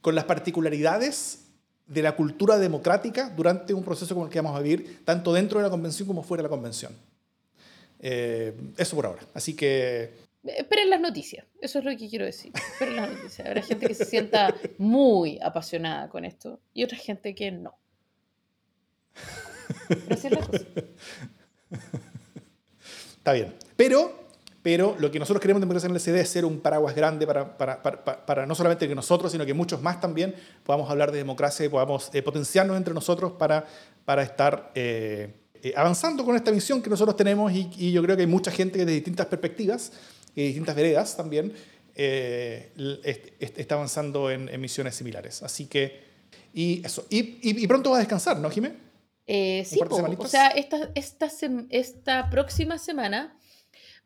[0.00, 1.46] con las particularidades
[1.86, 5.58] de la cultura democrática durante un proceso como el que vamos a vivir, tanto dentro
[5.58, 6.94] de la convención como fuera de la convención.
[8.00, 9.22] Eh, eso por ahora.
[9.34, 10.10] Así que...
[10.44, 12.52] Esperen las noticias, eso es lo que quiero decir.
[12.54, 13.46] Esperen las noticias.
[13.46, 17.78] Habrá gente que se sienta muy apasionada con esto y otra gente que no.
[19.88, 20.64] Pero así es la cosa.
[23.22, 23.54] Está bien.
[23.76, 24.12] Pero,
[24.62, 27.24] pero lo que nosotros queremos de Democracia en el CD es ser un paraguas grande
[27.24, 31.12] para, para, para, para, no solamente que nosotros, sino que muchos más también podamos hablar
[31.12, 33.64] de democracia y podamos eh, potenciarnos entre nosotros para,
[34.04, 38.16] para estar eh, eh, avanzando con esta visión que nosotros tenemos y, y, yo creo
[38.16, 39.92] que hay mucha gente que de distintas perspectivas
[40.34, 41.52] y distintas veredas también
[41.94, 42.72] eh,
[43.38, 45.44] está avanzando en, en, misiones similares.
[45.44, 46.00] Así que,
[46.52, 47.06] y eso.
[47.08, 48.90] Y, y, y pronto va a descansar, ¿no, Jimé?
[49.34, 51.30] Eh, sí, po, o sea, esta, esta,
[51.70, 53.34] esta próxima semana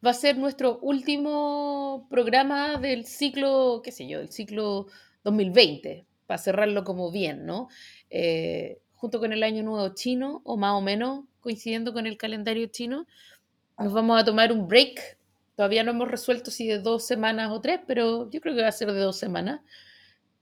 [0.04, 4.86] va a ser nuestro último programa del ciclo, qué sé yo, del ciclo
[5.24, 7.66] 2020, para cerrarlo como bien, ¿no?
[8.08, 12.68] Eh, junto con el año nuevo chino, o más o menos coincidiendo con el calendario
[12.68, 13.08] chino,
[13.80, 15.18] nos vamos a tomar un break.
[15.56, 18.68] Todavía no hemos resuelto si de dos semanas o tres, pero yo creo que va
[18.68, 19.60] a ser de dos semanas.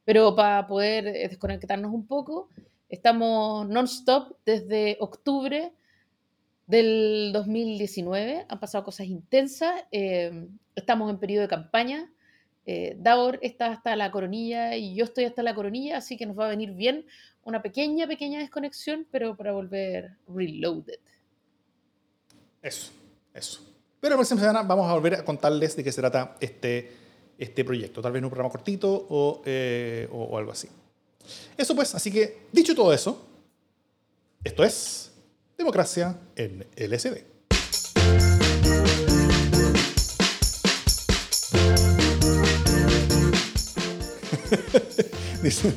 [0.05, 2.51] Pero para poder eh, desconectarnos un poco,
[2.95, 5.73] estamos non-stop desde octubre
[6.67, 8.47] del 2019.
[8.49, 9.85] Han pasado cosas intensas.
[9.91, 12.11] Eh, estamos en periodo de campaña.
[12.67, 16.39] Eh, Davor está hasta la coronilla y yo estoy hasta la coronilla, así que nos
[16.39, 17.05] va a venir bien
[17.43, 21.01] una pequeña, pequeña desconexión, pero para volver reloaded.
[22.63, 22.93] Eso,
[23.35, 23.61] eso.
[24.01, 26.91] Pero la próxima semana vamos a volver a contarles de qué se trata este,
[27.37, 28.01] este proyecto.
[28.01, 30.69] Tal vez en un programa cortito o, eh, o, o algo así.
[31.57, 33.27] Eso pues, así que dicho todo eso,
[34.43, 35.11] esto es
[35.57, 37.35] Democracia en LSD.
[45.43, 45.73] Dice,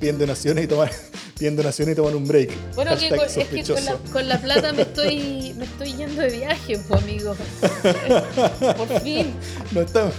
[0.00, 0.90] piden donaciones y toman,
[1.38, 2.74] piden donaciones y toman un break.
[2.74, 4.00] Bueno, que con, es que con la, sospechoso.
[4.12, 7.34] con la plata me estoy, me estoy yendo de viaje, pues, amigo.
[8.76, 9.34] Por fin.
[9.72, 10.14] Nos estamos,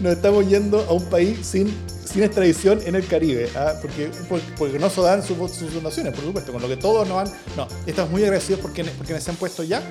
[0.00, 1.72] nos estamos yendo a un país sin,
[2.14, 3.74] sin extradición en el Caribe, ¿ah?
[3.82, 7.06] porque, por- porque no se dan sus, sus donaciones, por supuesto, con lo que todos
[7.08, 7.36] nos han...
[7.56, 9.82] No, estamos muy agradecidos porque, porque nos han puesto ya.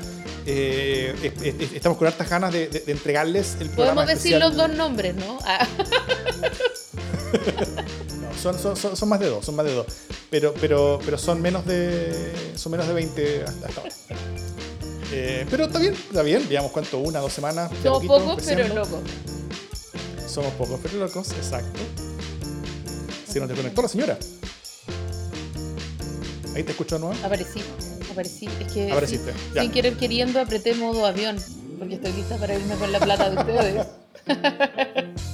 [0.46, 1.14] Eh,
[1.44, 4.56] es- es- estamos con hartas ganas de, de- de entregarles el programa Podemos decir los
[4.56, 5.38] dos nombres, ¿no?
[5.46, 5.68] Ah,
[8.22, 9.86] No, son, son, son, son más de dos, son más de dos.
[10.30, 12.32] Pero, pero, pero son menos de.
[12.56, 13.94] Son menos de 20 hasta, hasta ahora.
[15.12, 16.46] Eh, pero está bien, está bien.
[16.50, 17.72] Veamos cuánto, una, dos semanas.
[17.84, 19.00] somos pocos, pero locos.
[20.28, 21.80] Somos pocos, pero locos, exacto.
[23.34, 24.18] Se nos desconectó la señora.
[26.56, 27.26] Ahí te escucho de nuevo.
[27.26, 27.62] Aparecí,
[28.12, 28.48] aparecí.
[28.60, 31.38] Es que Apareciste, sin, sin querer queriendo apreté modo avión,
[31.80, 33.88] porque estoy lista para irme con la plata de ustedes.